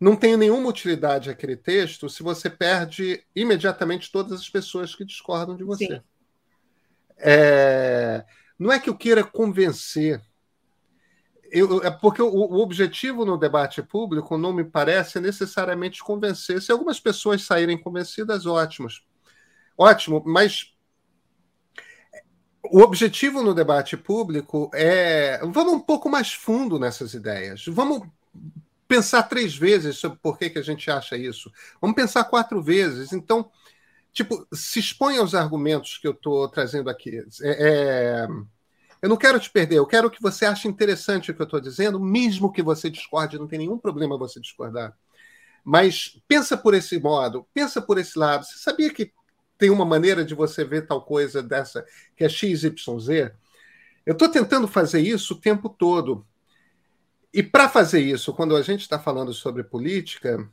[0.00, 5.56] Não tem nenhuma utilidade aquele texto se você perde imediatamente todas as pessoas que discordam
[5.56, 6.02] de você.
[7.18, 8.24] É...
[8.58, 10.22] Não é que eu queira convencer
[11.50, 16.60] eu, é porque o, o, objetivo no debate público não me parece necessariamente convencer.
[16.60, 19.04] Se algumas pessoas saírem convencidas, ótimos.
[19.76, 20.74] Ótimo, mas
[22.70, 25.38] o objetivo no debate público é.
[25.44, 27.64] Vamos um pouco mais fundo nessas ideias.
[27.66, 28.02] Vamos
[28.86, 31.52] pensar três vezes sobre por que, que a gente acha isso.
[31.80, 33.12] Vamos pensar quatro vezes.
[33.12, 33.50] Então,
[34.18, 37.22] tipo, se expõe aos argumentos que eu estou trazendo aqui.
[37.40, 38.28] É, é
[39.00, 41.60] eu não quero te perder, eu quero que você ache interessante o que eu estou
[41.60, 44.92] dizendo, mesmo que você discorde, não tem nenhum problema você discordar.
[45.62, 48.44] Mas pensa por esse modo, pensa por esse lado.
[48.44, 49.12] Você sabia que
[49.56, 53.30] tem uma maneira de você ver tal coisa dessa, que é XYZ?
[54.04, 56.26] Eu estou tentando fazer isso o tempo todo.
[57.32, 60.50] E para fazer isso, quando a gente está falando sobre política,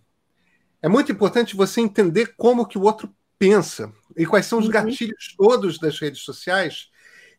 [0.84, 4.72] é muito importante você entender como que o outro pensa e quais são os uhum.
[4.72, 6.90] gatilhos todos das redes sociais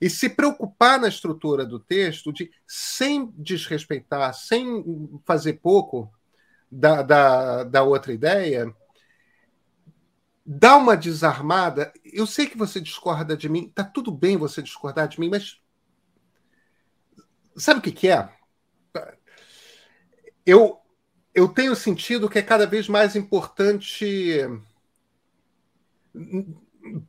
[0.01, 4.85] e se preocupar na estrutura do texto de, sem desrespeitar, sem
[5.25, 6.13] fazer pouco
[6.71, 8.75] da, da, da outra ideia,
[10.45, 11.93] dá uma desarmada.
[12.05, 15.61] Eu sei que você discorda de mim, tá tudo bem você discordar de mim, mas
[17.57, 18.29] sabe o que, que é?
[20.45, 20.79] Eu,
[21.35, 24.41] eu tenho sentido que é cada vez mais importante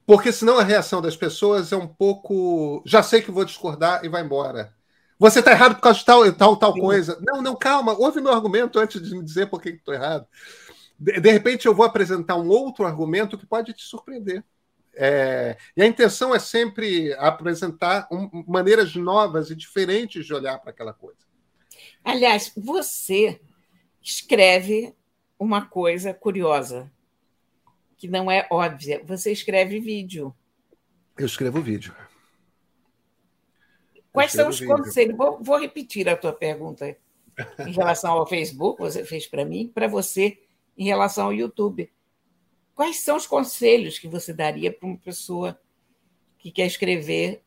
[0.06, 2.82] porque senão a reação das pessoas é um pouco.
[2.86, 4.76] Já sei que vou discordar e vai embora.
[5.20, 7.18] Você está errado por causa de tal, tal, tal coisa.
[7.22, 10.28] Não, não, calma, ouve meu argumento antes de me dizer por que estou errado.
[11.00, 14.44] De, de, repente eu vou apresentar um outro argumento que pode te surpreender.
[14.96, 20.72] É, e a intenção é sempre apresentar um, maneiras novas e diferentes de olhar para
[20.72, 21.20] aquela coisa.
[22.04, 23.40] Aliás, você
[24.02, 24.96] escreve
[25.38, 26.92] uma coisa curiosa
[27.98, 29.02] que não é óbvia.
[29.04, 30.34] Você escreve vídeo.
[31.18, 31.96] Eu escrevo vídeo.
[34.12, 34.76] Quais são os vídeo.
[34.76, 35.18] conselhos?
[35.18, 36.96] Vou, vou, repetir a tua pergunta
[37.60, 40.40] em relação ao Facebook, você fez para mim, para você
[40.78, 41.92] em relação ao YouTube.
[42.74, 45.60] Quais são os conselhos que você daria para uma pessoa
[46.38, 47.44] que quer escrever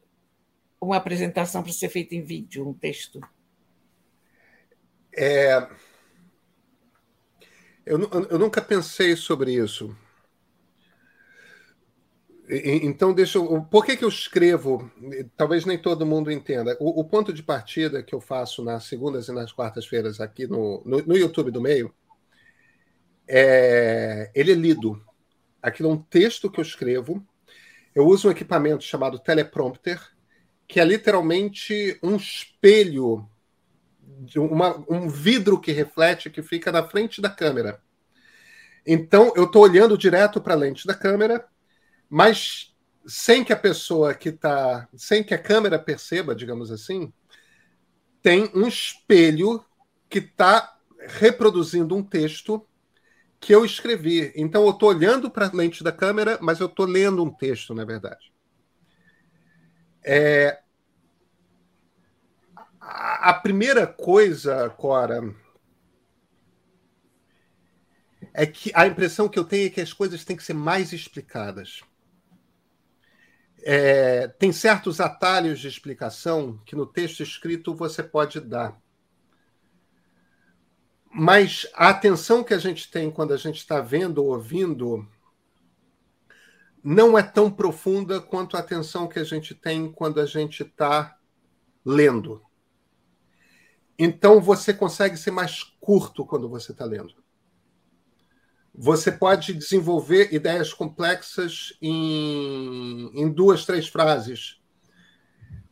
[0.81, 3.21] uma apresentação para ser feita em vídeo, um texto?
[5.13, 5.69] É...
[7.87, 7.99] Eu,
[8.31, 9.97] eu nunca pensei sobre isso.
[12.53, 13.63] Então, deixa eu.
[13.63, 14.91] Por que, que eu escrevo?
[15.37, 16.77] Talvez nem todo mundo entenda.
[16.81, 20.83] O, o ponto de partida que eu faço nas segundas e nas quartas-feiras aqui no,
[20.85, 21.95] no, no, YouTube do meio,
[23.29, 25.01] é, ele é lido.
[25.63, 27.25] Aquilo é um texto que eu escrevo.
[27.95, 30.01] Eu uso um equipamento chamado teleprompter,
[30.67, 33.29] que é literalmente um espelho,
[34.37, 37.81] uma, um vidro que reflete, que fica na frente da câmera.
[38.85, 41.47] Então, eu estou olhando direto para a lente da câmera
[42.11, 42.75] mas
[43.07, 47.13] sem que a pessoa que está, sem que a câmera perceba, digamos assim,
[48.21, 49.65] tem um espelho
[50.09, 52.67] que está reproduzindo um texto
[53.39, 54.33] que eu escrevi.
[54.37, 57.75] Então eu estou olhando para a lente da câmera, mas eu estou lendo um texto,
[57.75, 58.33] na verdade.
[60.05, 60.61] É...
[62.81, 65.23] A primeira coisa, Cora,
[68.35, 70.93] é que a impressão que eu tenho é que as coisas têm que ser mais
[70.93, 71.81] explicadas.
[73.63, 78.81] É, tem certos atalhos de explicação que no texto escrito você pode dar.
[81.13, 85.07] Mas a atenção que a gente tem quando a gente está vendo ou ouvindo
[86.83, 91.19] não é tão profunda quanto a atenção que a gente tem quando a gente está
[91.85, 92.43] lendo.
[93.99, 97.15] Então você consegue ser mais curto quando você está lendo.
[98.75, 104.61] Você pode desenvolver ideias complexas em, em duas, três frases,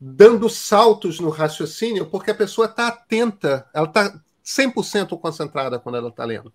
[0.00, 6.08] dando saltos no raciocínio, porque a pessoa está atenta, ela está 100% concentrada quando ela
[6.08, 6.52] está lendo.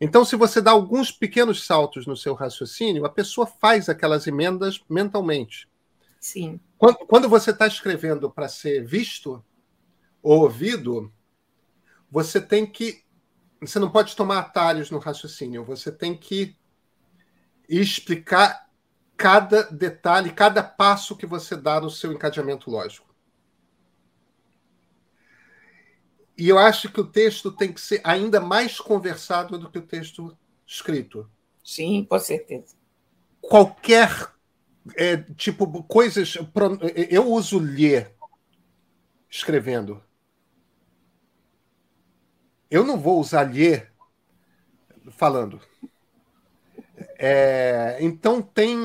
[0.00, 4.80] Então, se você dá alguns pequenos saltos no seu raciocínio, a pessoa faz aquelas emendas
[4.88, 5.68] mentalmente.
[6.20, 6.60] Sim.
[6.76, 9.42] Quando, quando você está escrevendo para ser visto
[10.22, 11.10] ou ouvido,
[12.10, 13.05] você tem que.
[13.60, 16.56] Você não pode tomar atalhos no raciocínio, você tem que
[17.68, 18.66] explicar
[19.16, 23.06] cada detalhe, cada passo que você dá no seu encadeamento lógico.
[26.36, 29.86] E eu acho que o texto tem que ser ainda mais conversado do que o
[29.86, 30.36] texto
[30.66, 31.30] escrito.
[31.64, 32.76] Sim, com certeza.
[33.40, 34.34] Qualquer
[34.94, 36.36] é, tipo coisas.
[37.10, 38.14] Eu uso ler
[39.30, 40.02] escrevendo.
[42.70, 43.92] Eu não vou usar ler
[45.10, 45.60] falando.
[47.18, 48.76] É, então tem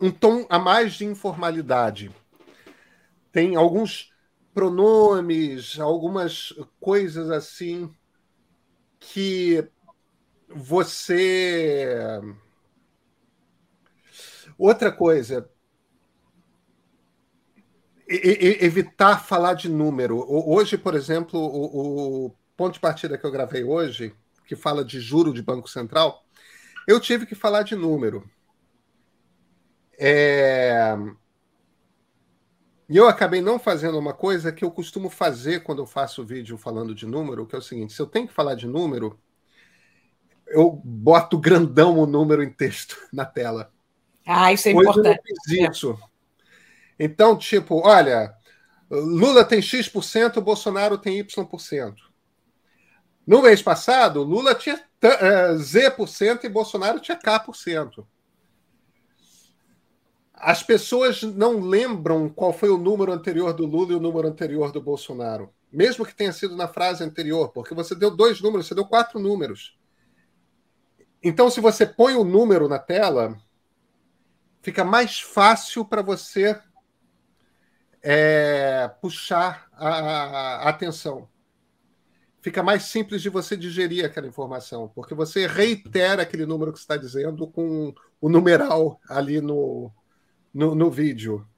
[0.00, 2.14] um tom a mais de informalidade.
[3.32, 4.12] Tem alguns
[4.52, 7.92] pronomes, algumas coisas assim
[9.00, 9.66] que
[10.48, 12.20] você.
[14.56, 15.50] Outra coisa,
[18.06, 20.24] evitar falar de número.
[20.28, 24.14] Hoje, por exemplo, o, o, ponto de partida que eu gravei hoje,
[24.46, 26.24] que fala de juro de Banco Central,
[26.86, 28.28] eu tive que falar de número.
[29.98, 30.96] É...
[32.88, 36.58] E eu acabei não fazendo uma coisa que eu costumo fazer quando eu faço vídeo
[36.58, 39.18] falando de número, que é o seguinte: se eu tenho que falar de número,
[40.46, 43.72] eu boto grandão o número em texto na tela.
[44.26, 45.20] Ah, isso é Hoje importante.
[45.26, 45.98] Eu fiz isso.
[46.98, 48.34] Então, tipo, olha,
[48.90, 52.13] Lula tem X%, Bolsonaro tem Y%.
[53.26, 58.06] No mês passado, Lula tinha uh, Z% e Bolsonaro tinha K%.
[60.34, 64.70] As pessoas não lembram qual foi o número anterior do Lula e o número anterior
[64.70, 65.50] do Bolsonaro.
[65.72, 69.18] Mesmo que tenha sido na frase anterior, porque você deu dois números, você deu quatro
[69.18, 69.78] números.
[71.22, 73.36] Então, se você põe o número na tela,
[74.60, 76.60] fica mais fácil para você
[78.02, 81.26] é, puxar a, a, atenção.
[82.44, 86.94] Fica mais simples de você digerir aquela informação, porque você reitera aquele número que está
[86.94, 89.90] dizendo com o numeral ali no,
[90.52, 91.48] no, no vídeo.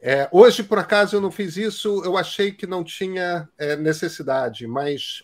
[0.00, 4.66] É, hoje, por acaso, eu não fiz isso, eu achei que não tinha é, necessidade,
[4.66, 5.22] mas,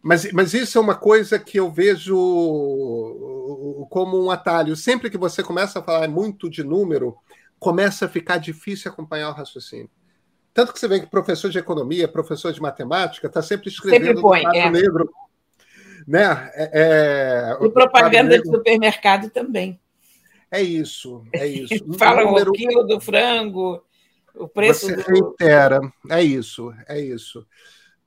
[0.00, 2.16] mas, mas isso é uma coisa que eu vejo
[3.90, 4.74] como um atalho.
[4.74, 7.14] Sempre que você começa a falar muito de número,
[7.58, 9.90] começa a ficar difícil acompanhar o raciocínio.
[10.54, 14.22] Tanto que você vê que professor de economia, professor de matemática, está sempre escrevendo sempre
[14.22, 14.70] põe, no é.
[14.70, 15.10] negro.
[16.06, 16.50] Né?
[16.54, 19.80] É, é, e propaganda de supermercado também.
[20.50, 21.74] É isso, é isso.
[21.98, 22.50] Fala número...
[22.50, 23.82] o quilo do frango,
[24.34, 25.02] o preço você do...
[25.02, 25.80] reitera.
[26.10, 27.46] É isso, é isso.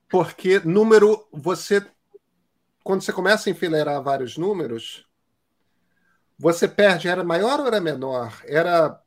[0.07, 1.85] Porque número, você.
[2.83, 5.07] Quando você começa a enfileirar vários números,
[6.37, 7.07] você perde.
[7.07, 8.39] Era maior ou era menor?
[8.45, 9.01] Era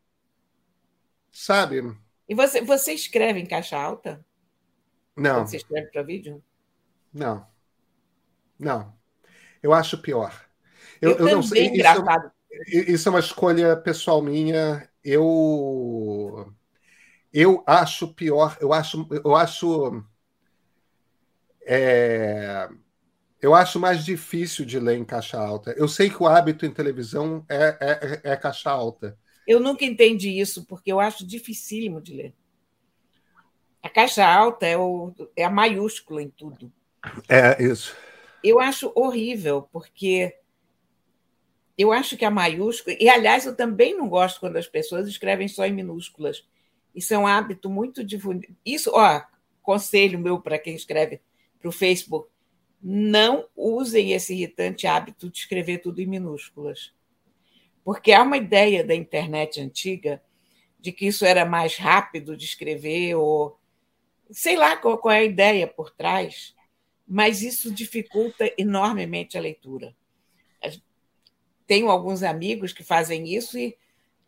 [1.39, 1.97] Sabe?
[2.29, 4.25] E você, você escreve em caixa alta?
[5.17, 5.37] Não.
[5.41, 6.43] Quando você escreve para vídeo?
[7.13, 7.47] Não.
[8.59, 8.93] Não.
[9.63, 10.47] Eu acho pior.
[11.01, 11.71] Eu, eu, eu não sei.
[11.73, 14.89] Isso é, isso é uma escolha pessoal minha.
[15.03, 16.53] Eu
[17.33, 18.57] eu acho pior.
[18.61, 20.05] Eu acho eu acho
[21.67, 22.69] é,
[23.41, 25.73] eu acho mais difícil de ler em caixa alta.
[25.77, 29.19] Eu sei que o hábito em televisão é, é, é caixa alta.
[29.49, 32.35] Eu nunca entendi isso, porque eu acho dificílimo de ler.
[33.83, 36.71] A caixa alta é, o, é a maiúscula em tudo.
[37.27, 37.97] É, isso.
[38.45, 40.37] Eu acho horrível, porque
[41.79, 42.95] eu acho que a maiúscula.
[43.01, 46.47] E, aliás, eu também não gosto quando as pessoas escrevem só em minúsculas.
[46.95, 48.55] Isso é um hábito muito difundido.
[48.67, 49.23] Isso, ó,
[49.63, 51.23] conselho meu para quem escreve
[51.59, 52.29] para o Facebook:
[52.83, 56.93] não usem esse irritante hábito de escrever tudo em minúsculas.
[57.89, 60.23] Porque há uma ideia da internet antiga
[60.79, 63.59] de que isso era mais rápido de escrever, ou
[64.31, 66.55] sei lá qual, qual é a ideia por trás,
[67.07, 69.97] mas isso dificulta enormemente a leitura.
[71.67, 73.75] Tenho alguns amigos que fazem isso e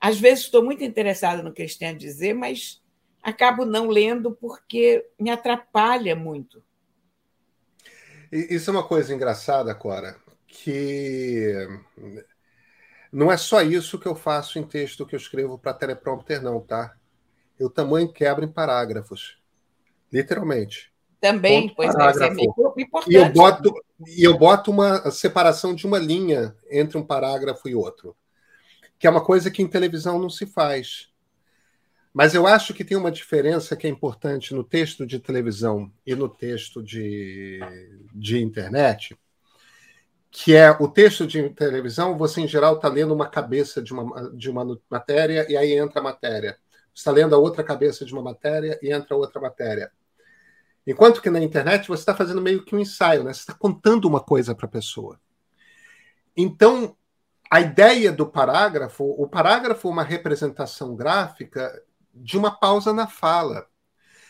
[0.00, 2.82] às vezes estou muito interessada no que eles têm a dizer, mas
[3.22, 6.64] acabo não lendo porque me atrapalha muito.
[8.32, 11.68] Isso é uma coisa engraçada, Cora, que
[13.12, 16.60] não é só isso que eu faço em texto que eu escrevo para teleprompter, não,
[16.60, 16.94] tá?
[17.58, 19.38] Eu também quebro em parágrafos.
[20.12, 20.92] Literalmente.
[21.20, 22.40] Também, Ponto pois parágrafo.
[22.40, 23.12] é, é importante.
[23.12, 23.74] E eu, boto,
[24.06, 28.16] e eu boto uma separação de uma linha entre um parágrafo e outro.
[28.98, 31.10] Que é uma coisa que em televisão não se faz.
[32.12, 36.14] Mas eu acho que tem uma diferença que é importante no texto de televisão e
[36.14, 37.60] no texto de,
[38.12, 39.16] de internet,
[40.30, 44.30] que é o texto de televisão, você em geral está lendo uma cabeça de uma,
[44.30, 46.56] de uma matéria e aí entra a matéria.
[46.94, 49.90] Você está lendo a outra cabeça de uma matéria e entra outra matéria.
[50.86, 53.32] Enquanto que na internet você está fazendo meio que um ensaio, né?
[53.32, 55.20] você está contando uma coisa para a pessoa.
[56.36, 56.96] Então,
[57.50, 61.82] a ideia do parágrafo, o parágrafo é uma representação gráfica
[62.14, 63.66] de uma pausa na fala.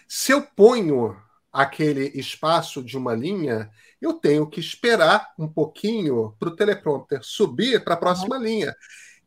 [0.08, 1.16] Se eu ponho
[1.52, 3.70] aquele espaço de uma linha,
[4.00, 8.42] eu tenho que esperar um pouquinho para o teleprompter subir para a próxima uhum.
[8.42, 8.74] linha,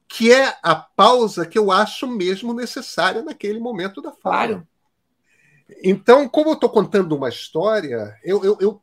[0.07, 4.47] que é a pausa que eu acho mesmo necessária naquele momento da fala.
[4.47, 4.67] Claro.
[5.83, 8.81] Então, como eu estou contando uma história, eu, eu, eu,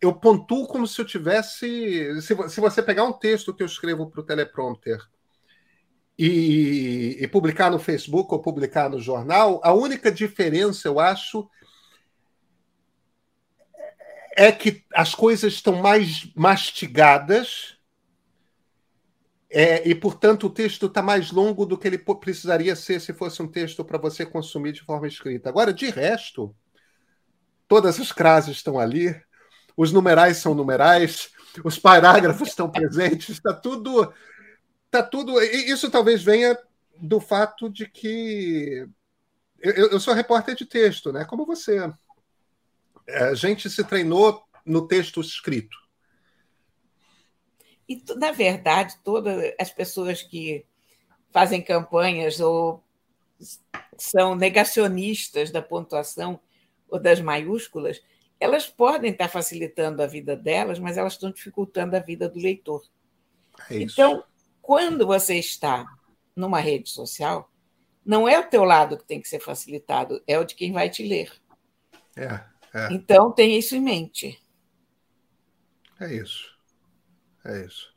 [0.00, 2.22] eu, pontuo como se eu tivesse.
[2.22, 4.98] Se, se você pegar um texto que eu escrevo para o teleprompter
[6.18, 11.48] e, e, publicar no Facebook ou publicar no jornal, a única diferença, eu acho,
[14.36, 17.76] é que as coisas estão mais mastigadas
[19.48, 23.40] é, e, portanto, o texto está mais longo do que ele precisaria ser se fosse
[23.40, 25.48] um texto para você consumir de forma escrita.
[25.48, 26.54] Agora, de resto,
[27.68, 29.14] todas as frases estão ali,
[29.76, 31.30] os numerais são numerais,
[31.64, 34.12] os parágrafos estão presentes, está tudo
[34.94, 35.40] tá tudo.
[35.42, 36.56] Isso talvez venha
[37.00, 38.88] do fato de que
[39.58, 41.24] eu, eu sou repórter de texto, né?
[41.24, 41.92] Como você.
[43.06, 45.76] É, a gente se treinou no texto escrito.
[47.88, 50.64] E, na verdade, todas as pessoas que
[51.30, 52.82] fazem campanhas ou
[53.98, 56.40] são negacionistas da pontuação
[56.88, 58.00] ou das maiúsculas,
[58.40, 62.82] elas podem estar facilitando a vida delas, mas elas estão dificultando a vida do leitor.
[63.70, 64.24] É então,
[64.60, 65.86] quando você está
[66.34, 67.50] numa rede social,
[68.04, 70.90] não é o teu lado que tem que ser facilitado, é o de quem vai
[70.90, 71.32] te ler.
[72.16, 72.44] É,
[72.74, 72.92] é.
[72.92, 74.42] Então, tenha isso em mente.
[76.00, 76.52] É isso.
[77.44, 77.94] É isso.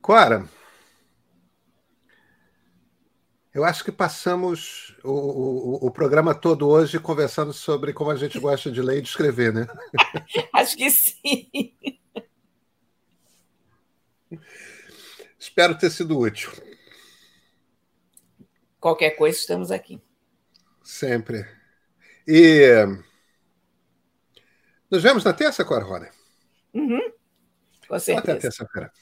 [0.00, 0.48] Cora,
[3.54, 8.38] eu acho que passamos o, o, o, programa todo hoje conversando sobre como a gente
[8.38, 9.66] gosta de ler e de escrever, né?
[10.54, 11.74] acho que sim.
[15.38, 16.50] Espero ter sido útil.
[18.80, 20.00] Qualquer coisa, estamos aqui.
[20.82, 21.57] Sempre.
[22.30, 22.84] E
[24.90, 26.10] nos vemos na terça, Cora Roda?
[26.74, 27.10] Uhum.
[27.88, 28.32] Com certeza.
[28.32, 28.92] Até terça-feira.